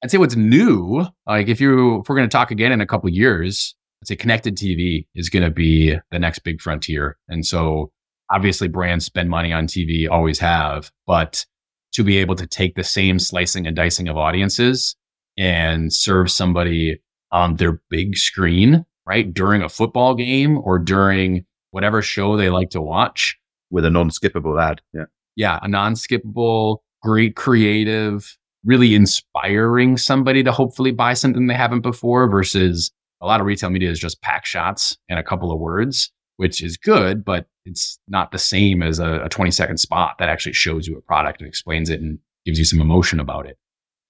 I'd 0.04 0.12
say 0.12 0.18
what's 0.18 0.36
new, 0.36 1.06
like 1.26 1.48
if 1.48 1.62
you 1.62 2.02
if 2.02 2.10
we're 2.10 2.18
going 2.18 2.28
to 2.28 2.32
talk 2.32 2.52
again 2.52 2.74
in 2.74 2.82
a 2.82 2.86
couple 2.86 3.10
years, 3.10 3.74
I'd 4.02 4.10
say 4.10 4.16
connected 4.18 4.58
TV 4.58 5.08
is 5.16 5.30
going 5.30 5.46
to 5.46 5.50
be 5.50 5.98
the 6.12 6.20
next 6.20 6.40
big 6.40 6.60
frontier. 6.60 7.18
And 7.30 7.46
so 7.46 7.94
obviously 8.30 8.68
brands 8.68 9.06
spend 9.06 9.30
money 9.30 9.54
on 9.54 9.66
TV, 9.66 10.10
always 10.10 10.40
have, 10.40 10.92
but 11.08 11.46
to 11.94 12.04
be 12.04 12.18
able 12.18 12.36
to 12.36 12.46
take 12.46 12.76
the 12.76 12.84
same 12.84 13.18
slicing 13.18 13.66
and 13.66 13.78
dicing 13.78 14.10
of 14.10 14.18
audiences 14.18 14.98
and 15.38 15.94
serve 15.94 16.30
somebody 16.30 17.02
on 17.32 17.56
their 17.56 17.82
big 17.90 18.18
screen, 18.18 18.86
right? 19.06 19.34
During 19.34 19.62
a 19.62 19.70
football 19.70 20.16
game 20.16 20.58
or 20.58 20.80
during 20.80 21.46
whatever 21.72 22.02
show 22.02 22.36
they 22.36 22.50
like 22.50 22.72
to 22.72 22.82
watch. 22.82 23.38
With 23.72 23.86
a 23.86 23.90
non 23.92 24.10
skippable 24.10 24.60
ad. 24.60 24.82
Yeah. 24.94 25.06
Yeah. 25.40 25.58
A 25.62 25.70
non 25.70 25.94
skippable, 25.94 26.80
great 27.02 27.38
creative, 27.38 28.38
really 28.66 28.94
inspiring 28.94 29.96
somebody 29.96 30.44
to 30.44 30.52
hopefully 30.52 30.92
buy 30.92 31.14
something 31.14 31.48
they 31.48 31.54
haven't 31.54 31.80
before 31.80 32.30
versus 32.30 32.92
a 33.22 33.26
lot 33.26 33.40
of 33.40 33.46
retail 33.46 33.70
media 33.70 33.90
is 33.90 34.00
just 34.00 34.22
pack 34.22 34.46
shots 34.46 34.98
and 35.08 35.18
a 35.18 35.24
couple 35.24 35.50
of 35.50 35.58
words, 35.58 36.12
which 36.36 36.62
is 36.62 36.76
good, 36.76 37.24
but 37.24 37.48
it's 37.64 37.98
not 38.10 38.34
the 38.34 38.38
same 38.38 38.84
as 38.84 39.00
a, 39.00 39.22
a 39.24 39.30
20 39.30 39.50
second 39.50 39.78
spot 39.78 40.16
that 40.20 40.28
actually 40.28 40.52
shows 40.52 40.88
you 40.88 40.98
a 40.98 41.02
product 41.02 41.40
and 41.40 41.48
explains 41.48 41.90
it 41.90 42.02
and 42.02 42.20
gives 42.46 42.60
you 42.60 42.66
some 42.66 42.82
emotion 42.82 43.18
about 43.18 43.46
it. 43.46 43.58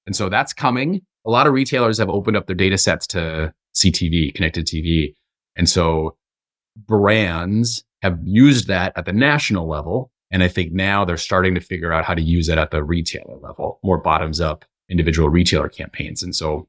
And 0.07 0.15
so 0.15 0.29
that's 0.29 0.51
coming. 0.51 1.01
A 1.27 1.29
lot 1.29 1.45
of 1.45 1.53
retailers 1.53 1.99
have 1.99 2.09
opened 2.09 2.37
up 2.37 2.47
their 2.47 2.55
data 2.55 2.77
sets 2.79 3.05
to 3.07 3.53
CTV, 3.75 4.33
connected 4.33 4.65
TV. 4.65 5.13
And 5.55 5.69
so 5.69 6.15
brands 6.75 7.83
have 8.01 8.17
used 8.23 8.67
that 8.67 8.93
at 8.95 9.05
the 9.05 9.13
national 9.13 9.69
level. 9.69 10.11
And 10.31 10.43
I 10.43 10.47
think 10.47 10.71
now 10.71 11.05
they're 11.05 11.17
starting 11.17 11.55
to 11.55 11.61
figure 11.61 11.91
out 11.91 12.05
how 12.05 12.13
to 12.13 12.21
use 12.21 12.49
it 12.49 12.57
at 12.57 12.71
the 12.71 12.83
retailer 12.83 13.37
level, 13.37 13.79
more 13.83 13.97
bottoms 13.97 14.39
up 14.39 14.65
individual 14.89 15.29
retailer 15.29 15.69
campaigns. 15.69 16.23
And 16.23 16.35
so 16.35 16.67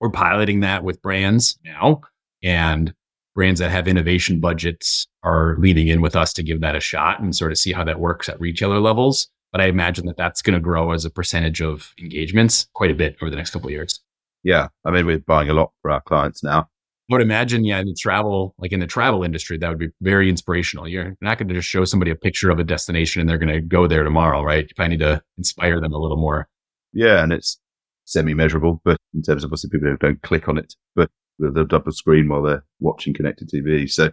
we're 0.00 0.10
piloting 0.10 0.60
that 0.60 0.84
with 0.84 1.02
brands 1.02 1.58
now 1.64 2.02
and 2.42 2.94
brands 3.34 3.60
that 3.60 3.70
have 3.70 3.88
innovation 3.88 4.40
budgets 4.40 5.06
are 5.22 5.56
leading 5.58 5.88
in 5.88 6.00
with 6.00 6.16
us 6.16 6.32
to 6.34 6.42
give 6.42 6.60
that 6.60 6.76
a 6.76 6.80
shot 6.80 7.20
and 7.20 7.34
sort 7.34 7.52
of 7.52 7.58
see 7.58 7.72
how 7.72 7.84
that 7.84 8.00
works 8.00 8.28
at 8.28 8.40
retailer 8.40 8.80
levels. 8.80 9.28
But 9.52 9.60
I 9.60 9.66
imagine 9.66 10.06
that 10.06 10.16
that's 10.16 10.42
going 10.42 10.54
to 10.54 10.60
grow 10.60 10.92
as 10.92 11.04
a 11.04 11.10
percentage 11.10 11.62
of 11.62 11.92
engagements 12.00 12.68
quite 12.74 12.90
a 12.90 12.94
bit 12.94 13.16
over 13.22 13.30
the 13.30 13.36
next 13.36 13.50
couple 13.50 13.68
of 13.68 13.72
years. 13.72 14.00
Yeah. 14.42 14.68
I 14.84 14.90
mean, 14.90 15.06
we're 15.06 15.18
buying 15.18 15.50
a 15.50 15.54
lot 15.54 15.72
for 15.82 15.90
our 15.90 16.00
clients 16.00 16.42
now. 16.42 16.68
I 17.10 17.14
would 17.14 17.22
imagine, 17.22 17.64
yeah, 17.64 17.78
in 17.80 17.86
the 17.86 17.96
travel, 17.98 18.54
like 18.58 18.72
in 18.72 18.80
the 18.80 18.86
travel 18.86 19.22
industry, 19.22 19.56
that 19.58 19.68
would 19.68 19.78
be 19.78 19.88
very 20.02 20.28
inspirational. 20.28 20.86
You're 20.86 21.16
not 21.22 21.38
going 21.38 21.48
to 21.48 21.54
just 21.54 21.68
show 21.68 21.84
somebody 21.84 22.10
a 22.10 22.16
picture 22.16 22.50
of 22.50 22.58
a 22.58 22.64
destination 22.64 23.20
and 23.20 23.28
they're 23.28 23.38
going 23.38 23.52
to 23.52 23.62
go 23.62 23.86
there 23.86 24.04
tomorrow, 24.04 24.42
right? 24.42 24.66
You 24.68 24.74
probably 24.76 24.96
need 24.96 25.04
to 25.04 25.22
inspire 25.38 25.80
them 25.80 25.94
a 25.94 25.98
little 25.98 26.18
more. 26.18 26.48
Yeah. 26.92 27.22
And 27.22 27.32
it's 27.32 27.58
semi 28.04 28.34
measurable, 28.34 28.82
but 28.84 28.98
in 29.14 29.22
terms 29.22 29.42
of 29.42 29.48
obviously 29.48 29.70
people 29.70 29.96
don't 29.98 30.20
click 30.20 30.48
on 30.48 30.58
it, 30.58 30.74
but 30.94 31.10
they'll 31.38 31.64
double 31.64 31.92
screen 31.92 32.28
while 32.28 32.42
they're 32.42 32.64
watching 32.80 33.14
connected 33.14 33.48
TV. 33.48 33.90
So 33.90 34.10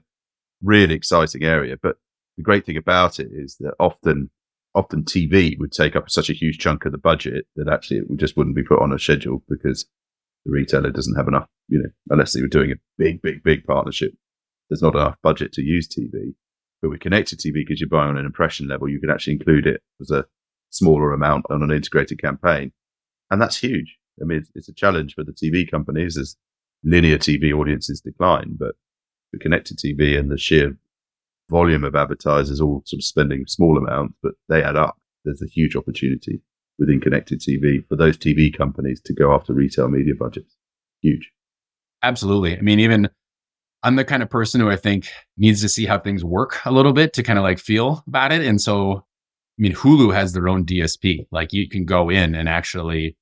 really 0.62 0.96
exciting 0.96 1.44
area. 1.44 1.76
But 1.82 1.98
the 2.38 2.44
great 2.44 2.66
thing 2.66 2.78
about 2.78 3.20
it 3.20 3.28
is 3.32 3.58
that 3.60 3.74
often, 3.78 4.30
often 4.74 5.04
TV 5.04 5.60
would 5.60 5.74
take 5.74 5.98
up 5.98 6.10
such 6.10 6.30
a 6.30 6.34
huge 6.34 6.60
chunk 6.60 6.86
of 6.86 6.94
the 6.94 6.98
budget 6.98 7.46
that 7.58 7.68
actually 7.68 7.98
it 7.98 8.16
just 8.16 8.38
wouldn't 8.38 8.56
be 8.56 8.64
put 8.64 8.82
on 8.82 8.94
a 8.94 9.00
schedule 9.00 9.44
because 9.50 9.86
the 10.46 10.52
retailer 10.52 10.92
doesn't 10.92 11.16
have 11.16 11.28
enough, 11.28 11.48
you 11.68 11.80
know, 11.80 11.90
unless 12.10 12.34
they 12.34 12.42
were 12.42 12.48
doing 12.48 12.72
a 12.72 12.76
big, 12.98 13.22
big, 13.22 13.44
big 13.44 13.66
partnership. 13.66 14.12
There's 14.70 14.82
not 14.82 14.96
enough 14.96 15.18
budget 15.22 15.52
to 15.54 15.62
use 15.62 15.88
TV. 15.88 16.36
But 16.82 16.90
with 16.90 17.00
connected 17.00 17.40
TV, 17.40 17.54
because 17.54 17.80
you're 17.80 17.90
buying 17.90 18.10
on 18.10 18.18
an 18.18 18.26
impression 18.26 18.68
level, 18.68 18.88
you 18.88 19.00
can 19.00 19.10
actually 19.10 19.34
include 19.34 19.66
it 19.66 19.82
as 20.00 20.12
a 20.12 20.26
smaller 20.70 21.14
amount 21.14 21.46
on 21.50 21.64
an 21.64 21.72
integrated 21.72 22.22
campaign. 22.22 22.72
And 23.32 23.42
that's 23.42 23.58
huge. 23.58 23.98
I 24.22 24.26
mean, 24.26 24.40
it's, 24.40 24.52
it's 24.56 24.70
a 24.70 24.74
challenge 24.74 25.16
for 25.16 25.24
the 25.24 25.32
TV 25.32 25.70
companies 25.70 26.18
as 26.18 26.36
linear 26.84 27.18
TV 27.18 27.54
audiences 27.54 28.02
decline, 28.02 28.56
but 28.58 28.76
the 29.32 29.40
connected 29.40 29.78
TV 29.78 30.18
and 30.18 30.30
the 30.30 30.38
sheer 30.38 30.78
volume 31.50 31.84
of 31.84 31.96
advertisers 31.96 32.62
all 32.62 32.84
sort 32.86 33.00
of 33.00 33.04
spending 33.04 33.46
small 33.48 33.78
amounts, 33.78 34.16
but 34.22 34.34
they 34.48 34.64
add 34.64 34.76
up. 34.76 34.98
There's 35.24 35.42
a 35.42 35.48
huge 35.48 35.76
opportunity 35.76 36.42
within 36.78 37.00
connected 37.00 37.42
TV 37.42 37.86
for 37.88 37.96
those 37.96 38.18
TV 38.18 38.56
companies 38.56 39.02
to 39.06 39.14
go 39.14 39.34
after 39.34 39.54
retail 39.54 39.88
media 39.88 40.14
budgets. 40.18 40.56
Huge. 41.02 41.32
Absolutely. 42.04 42.58
I 42.58 42.62
mean, 42.62 42.80
even 42.80 43.10
I'm 43.84 43.96
the 43.96 44.06
kind 44.06 44.24
of 44.24 44.30
person 44.30 44.62
who 44.62 44.70
I 44.70 44.76
think 44.76 45.08
needs 45.38 45.62
to 45.62 45.70
see 45.70 45.86
how 45.86 46.00
things 46.00 46.24
work 46.24 46.60
a 46.66 46.72
little 46.72 46.94
bit 46.94 47.14
to 47.14 47.24
kind 47.24 47.38
of 47.38 47.44
like 47.44 47.60
feel 47.60 48.04
about 48.08 48.32
it. 48.32 48.42
And 48.42 48.60
so, 48.60 48.98
I 48.98 49.02
mean, 49.60 49.74
Hulu 49.74 50.14
has 50.14 50.34
their 50.34 50.48
own 50.48 50.66
DSP. 50.66 51.28
Like 51.32 51.54
you 51.54 51.70
can 51.70 51.86
go 51.86 52.10
in 52.10 52.36
and 52.36 52.50
actually 52.50 53.16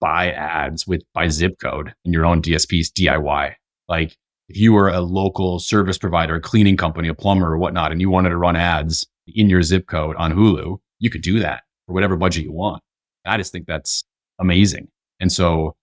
buy 0.00 0.30
ads 0.32 0.86
with 0.86 1.02
by 1.14 1.28
zip 1.28 1.58
code 1.60 1.94
in 2.04 2.12
your 2.12 2.26
own 2.26 2.42
DSP's 2.42 2.90
DIY. 2.90 3.54
Like 3.88 4.16
if 4.48 4.56
you 4.56 4.72
were 4.72 4.88
a 4.88 5.00
local 5.00 5.58
service 5.58 5.98
provider, 5.98 6.36
a 6.36 6.40
cleaning 6.40 6.76
company, 6.76 7.08
a 7.08 7.14
plumber 7.14 7.52
or 7.52 7.58
whatnot, 7.58 7.92
and 7.92 8.00
you 8.00 8.10
wanted 8.10 8.30
to 8.30 8.36
run 8.36 8.56
ads 8.56 9.06
in 9.26 9.50
your 9.50 9.62
zip 9.62 9.86
code 9.86 10.16
on 10.16 10.32
Hulu, 10.32 10.78
you 10.98 11.10
could 11.10 11.22
do 11.22 11.38
that 11.40 11.62
for 11.86 11.92
whatever 11.92 12.16
budget 12.16 12.44
you 12.44 12.52
want. 12.52 12.82
I 13.28 13.36
just 13.36 13.52
think 13.52 13.66
that's 13.66 14.04
amazing. 14.38 14.88
And 15.20 15.32
so 15.32 15.74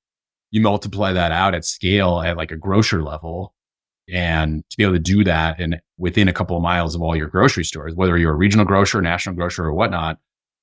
you 0.52 0.62
multiply 0.62 1.14
that 1.14 1.32
out 1.32 1.54
at 1.54 1.66
scale 1.66 2.22
at 2.22 2.38
like 2.38 2.52
a 2.52 2.58
grocer 2.58 3.04
level 3.04 3.54
and 4.12 4.64
to 4.70 4.78
be 4.78 4.84
able 4.84 4.94
to 4.94 5.00
do 5.00 5.24
that 5.24 5.60
and 5.60 5.80
within 5.98 6.28
a 6.28 6.34
couple 6.34 6.56
of 6.56 6.64
miles 6.64 6.96
of 6.96 7.02
all 7.02 7.16
your 7.16 7.28
grocery 7.28 7.64
stores, 7.64 7.96
whether 7.96 8.18
you're 8.18 8.34
a 8.34 8.38
regional 8.38 8.66
grocer, 8.66 9.02
national 9.02 9.36
grocer 9.36 9.66
or 9.66 9.74
whatnot, 9.74 10.18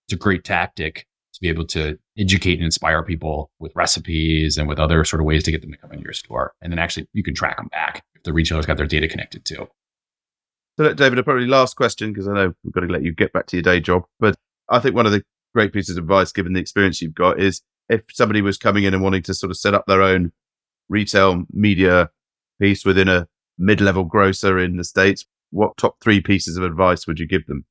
it's 0.07 0.15
a 0.15 0.17
great 0.17 0.45
tactic 0.45 1.07
to 1.35 1.41
be 1.41 1.49
able 1.49 1.67
to 1.67 1.99
educate 2.19 2.55
and 2.55 2.65
inspire 2.65 3.03
people 3.03 3.51
with 3.59 3.73
recipes 3.75 4.59
and 4.59 4.69
with 4.69 4.79
other 4.79 5.05
sort 5.05 5.21
of 5.21 5.27
ways 5.27 5.43
to 5.45 5.51
get 5.51 5.61
them 5.61 5.73
to 5.73 5.79
come 5.79 5.93
into 5.93 6.05
your 6.05 6.13
store. 6.13 6.53
And 6.61 6.73
then 6.73 6.79
actually 6.79 7.09
you 7.13 7.23
can 7.23 7.35
track 7.35 7.57
them 7.57 7.69
back 7.69 8.05
if 8.15 8.23
the 8.23 8.33
retailer's 8.33 8.67
got 8.67 8.77
their 8.77 8.87
data 8.87 9.09
connected 9.09 9.45
too. 9.45 9.67
So, 10.79 10.95
David, 10.95 11.23
probably 11.25 11.47
last 11.47 11.75
question 11.75 12.13
because 12.13 12.29
I 12.29 12.35
know 12.35 12.55
we've 12.65 12.73
got 12.73 12.81
to 12.81 12.87
let 12.87 13.03
you 13.03 13.13
get 13.13 13.33
back 13.33 13.47
to 13.49 13.57
your 13.57 13.63
day 13.63 13.81
job. 13.81 14.05
But 14.19 14.37
I 14.69 14.79
think 14.79 14.95
one 14.95 15.07
of 15.07 15.13
the 15.13 15.23
great 15.55 15.73
pieces 15.73 15.97
of 15.97 16.05
advice, 16.05 16.33
given 16.33 16.53
the 16.53 16.61
experience 16.61 17.03
you've 17.03 17.15
got, 17.15 17.41
is 17.41 17.63
if 17.89 18.03
somebody 18.11 18.43
was 18.43 18.59
coming 18.59 18.85
in 18.85 18.95
and 18.95 19.03
wanting 19.03 19.23
to 19.23 19.35
sort 19.35 19.51
of 19.51 19.57
set 19.57 19.75
up 19.75 19.85
their 19.87 20.03
own 20.03 20.33
retail 20.89 21.45
media 21.53 22.11
piece 22.61 22.85
within 22.85 23.09
a 23.09 23.27
mid-level 23.59 24.05
grocer 24.05 24.59
in 24.59 24.77
the 24.77 24.85
states, 24.85 25.27
what 25.51 25.77
top 25.77 25.97
three 26.01 26.21
pieces 26.21 26.57
of 26.57 26.65
advice 26.65 27.07
would 27.07 27.19
you 27.19 27.27
give 27.27 27.47
them? 27.47 27.65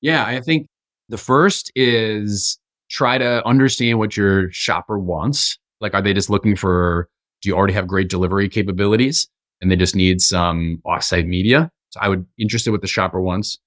Yeah, 0.00 0.24
I 0.24 0.40
think 0.40 0.66
the 1.08 1.18
first 1.18 1.72
is 1.74 2.58
try 2.90 3.18
to 3.18 3.46
understand 3.46 3.98
what 3.98 4.16
your 4.16 4.50
shopper 4.52 4.98
wants. 4.98 5.58
Like, 5.80 5.94
are 5.94 6.02
they 6.02 6.14
just 6.14 6.30
looking 6.30 6.56
for, 6.56 7.08
do 7.42 7.48
you 7.48 7.56
already 7.56 7.74
have 7.74 7.86
great 7.86 8.08
delivery 8.08 8.48
capabilities 8.48 9.28
and 9.60 9.70
they 9.70 9.76
just 9.76 9.96
need 9.96 10.20
some 10.20 10.80
offsite 10.86 11.26
media? 11.26 11.70
So 11.90 12.00
I 12.00 12.08
would 12.08 12.26
interested 12.38 12.70
what 12.70 12.82
the 12.82 12.86
shopper 12.86 13.20
wants. 13.20 13.58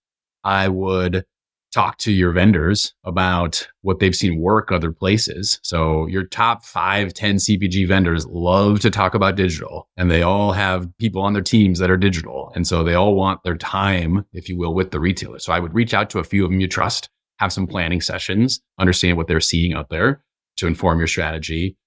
I 0.44 0.68
would 0.68 1.26
talk 1.72 1.98
to 2.00 2.12
your 2.12 2.32
vendors 2.32 2.94
about 3.04 3.68
what 3.82 4.00
they've 4.00 4.16
seen 4.16 4.40
work 4.40 4.72
other 4.72 4.92
places. 4.92 5.60
So 5.64 6.08
your 6.08 6.24
top 6.24 6.66
five, 6.66 7.14
10 7.14 7.36
CPG 7.36 7.88
vendors 7.88 8.26
love 8.26 8.80
to 8.82 8.90
talk 8.90 9.14
about 9.14 9.36
digital 9.36 9.88
and 9.96 10.10
they 10.10 10.22
all 10.22 10.52
have 10.52 10.90
people 10.98 11.22
on 11.22 11.34
their 11.34 11.44
teams 11.44 11.80
that 11.80 11.92
are 11.92 11.98
digital. 11.98 12.52
And 12.56 12.66
so 12.68 12.84
they 12.84 12.96
all 12.96 13.16
want 13.16 13.44
their 13.44 13.58
time, 13.58 14.26
if 14.34 14.50
you 14.50 14.58
will, 14.58 14.74
with 14.74 14.92
the 14.92 15.00
retailer. 15.00 15.40
So 15.40 15.54
I 15.54 15.60
would 15.60 15.74
reach 15.74 15.94
out 15.94 16.10
to 16.12 16.20
a 16.20 16.24
few 16.24 16.44
of 16.44 16.52
them 16.52 16.60
you 16.60 16.68
trust 16.68 17.10
have 17.38 17.54
some 17.54 17.68
planning 17.68 18.02
sessions, 18.02 18.60
understand 18.80 19.18
what 19.18 19.28
they're 19.28 19.40
seeing 19.40 19.74
out 19.74 19.90
there 19.90 20.22
to 20.58 20.68
inform 20.68 21.00
your 21.00 21.08
strategy. 21.08 21.78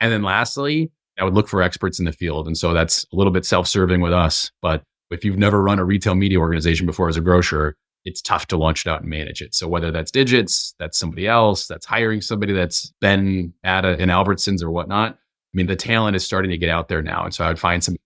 And 0.00 0.12
then 0.12 0.22
lastly, 0.22 0.90
I 1.18 1.24
would 1.24 1.34
look 1.34 1.48
for 1.48 1.62
experts 1.62 1.98
in 1.98 2.04
the 2.04 2.12
field. 2.12 2.46
And 2.46 2.56
so 2.56 2.74
that's 2.74 3.06
a 3.12 3.16
little 3.16 3.32
bit 3.32 3.46
self 3.46 3.66
serving 3.66 4.00
with 4.00 4.12
us. 4.12 4.50
But 4.60 4.82
if 5.10 5.24
you've 5.24 5.38
never 5.38 5.62
run 5.62 5.78
a 5.78 5.84
retail 5.84 6.14
media 6.14 6.38
organization 6.38 6.86
before 6.86 7.08
as 7.08 7.16
a 7.16 7.20
grocer, 7.20 7.76
it's 8.04 8.20
tough 8.20 8.46
to 8.48 8.56
launch 8.56 8.86
it 8.86 8.90
out 8.90 9.02
and 9.02 9.10
manage 9.10 9.40
it. 9.40 9.54
So 9.54 9.68
whether 9.68 9.90
that's 9.90 10.10
digits, 10.10 10.74
that's 10.78 10.98
somebody 10.98 11.26
else, 11.26 11.66
that's 11.66 11.86
hiring 11.86 12.20
somebody 12.20 12.52
that's 12.52 12.92
been 13.00 13.54
at 13.62 13.84
a, 13.84 13.98
an 13.98 14.08
Albertsons 14.08 14.62
or 14.62 14.70
whatnot. 14.70 15.12
I 15.12 15.54
mean, 15.54 15.66
the 15.66 15.76
talent 15.76 16.16
is 16.16 16.24
starting 16.24 16.50
to 16.50 16.58
get 16.58 16.70
out 16.70 16.88
there 16.88 17.02
now. 17.02 17.24
And 17.24 17.34
so 17.34 17.44
I 17.44 17.48
would 17.48 17.58
find 17.58 17.84
some 17.84 17.96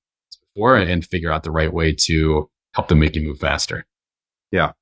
before 0.54 0.76
and 0.76 1.04
figure 1.04 1.30
out 1.30 1.42
the 1.42 1.50
right 1.50 1.72
way 1.72 1.92
to 1.92 2.50
help 2.74 2.88
them 2.88 2.98
make 2.98 3.14
you 3.14 3.22
move 3.22 3.38
faster. 3.38 3.86
Yeah. 4.50 4.72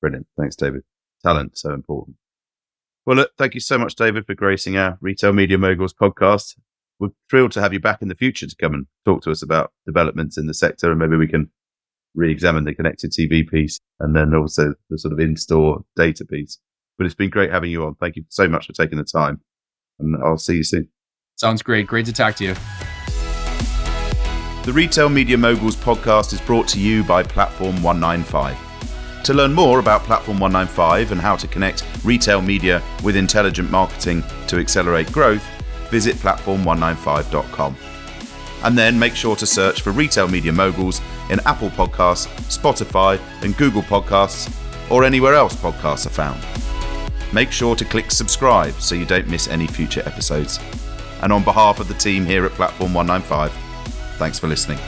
Brilliant. 0.00 0.26
Thanks, 0.38 0.56
David. 0.56 0.82
Talent, 1.22 1.58
so 1.58 1.72
important. 1.72 2.16
Well, 3.04 3.16
look, 3.16 3.30
thank 3.38 3.54
you 3.54 3.60
so 3.60 3.78
much, 3.78 3.94
David, 3.94 4.26
for 4.26 4.34
gracing 4.34 4.76
our 4.76 4.98
Retail 5.00 5.32
Media 5.32 5.58
Moguls 5.58 5.94
podcast. 5.94 6.56
We're 6.98 7.10
thrilled 7.30 7.52
to 7.52 7.60
have 7.60 7.72
you 7.72 7.80
back 7.80 8.02
in 8.02 8.08
the 8.08 8.14
future 8.14 8.46
to 8.46 8.56
come 8.56 8.74
and 8.74 8.86
talk 9.04 9.22
to 9.22 9.30
us 9.30 9.42
about 9.42 9.72
developments 9.84 10.38
in 10.38 10.46
the 10.46 10.54
sector 10.54 10.90
and 10.90 10.98
maybe 10.98 11.16
we 11.16 11.28
can 11.28 11.50
re-examine 12.16 12.64
the 12.64 12.74
connected 12.74 13.12
TV 13.12 13.48
piece 13.48 13.78
and 14.00 14.16
then 14.16 14.34
also 14.34 14.74
the 14.90 14.98
sort 14.98 15.12
of 15.12 15.20
in-store 15.20 15.84
data 15.94 16.24
piece. 16.24 16.58
But 16.98 17.06
it's 17.06 17.14
been 17.14 17.30
great 17.30 17.52
having 17.52 17.70
you 17.70 17.84
on. 17.84 17.94
Thank 17.96 18.16
you 18.16 18.24
so 18.28 18.48
much 18.48 18.66
for 18.66 18.72
taking 18.72 18.98
the 18.98 19.04
time 19.04 19.40
and 19.98 20.16
I'll 20.24 20.38
see 20.38 20.56
you 20.56 20.64
soon. 20.64 20.88
Sounds 21.36 21.62
great. 21.62 21.86
Great 21.86 22.06
to 22.06 22.12
talk 22.12 22.34
to 22.36 22.44
you. 22.44 22.54
The 24.64 24.72
Retail 24.72 25.08
Media 25.08 25.36
Moguls 25.36 25.76
podcast 25.76 26.32
is 26.32 26.40
brought 26.40 26.66
to 26.68 26.80
you 26.80 27.04
by 27.04 27.22
Platform 27.22 27.80
195. 27.82 29.22
To 29.24 29.34
learn 29.34 29.52
more 29.52 29.78
about 29.78 30.02
Platform 30.02 30.40
195 30.40 31.12
and 31.12 31.20
how 31.20 31.36
to 31.36 31.46
connect 31.46 31.84
retail 32.04 32.40
media 32.40 32.82
with 33.04 33.16
intelligent 33.16 33.70
marketing 33.70 34.24
to 34.48 34.58
accelerate 34.58 35.12
growth, 35.12 35.44
visit 35.90 36.16
platform195.com. 36.16 37.76
And 38.64 38.76
then 38.76 38.98
make 38.98 39.14
sure 39.14 39.36
to 39.36 39.46
search 39.46 39.82
for 39.82 39.92
Retail 39.92 40.28
Media 40.28 40.52
Moguls 40.52 41.00
in 41.30 41.40
Apple 41.40 41.70
Podcasts, 41.70 42.26
Spotify, 42.48 43.20
and 43.42 43.56
Google 43.56 43.82
Podcasts, 43.82 44.52
or 44.90 45.04
anywhere 45.04 45.34
else 45.34 45.54
podcasts 45.56 46.06
are 46.06 46.10
found. 46.10 46.40
Make 47.32 47.50
sure 47.50 47.74
to 47.76 47.84
click 47.84 48.10
subscribe 48.10 48.74
so 48.74 48.94
you 48.94 49.04
don't 49.04 49.28
miss 49.28 49.48
any 49.48 49.66
future 49.66 50.02
episodes. 50.06 50.60
And 51.22 51.32
on 51.32 51.42
behalf 51.42 51.80
of 51.80 51.88
the 51.88 51.94
team 51.94 52.24
here 52.24 52.44
at 52.44 52.52
Platform 52.52 52.94
195, 52.94 53.52
thanks 54.18 54.38
for 54.38 54.46
listening. 54.46 54.78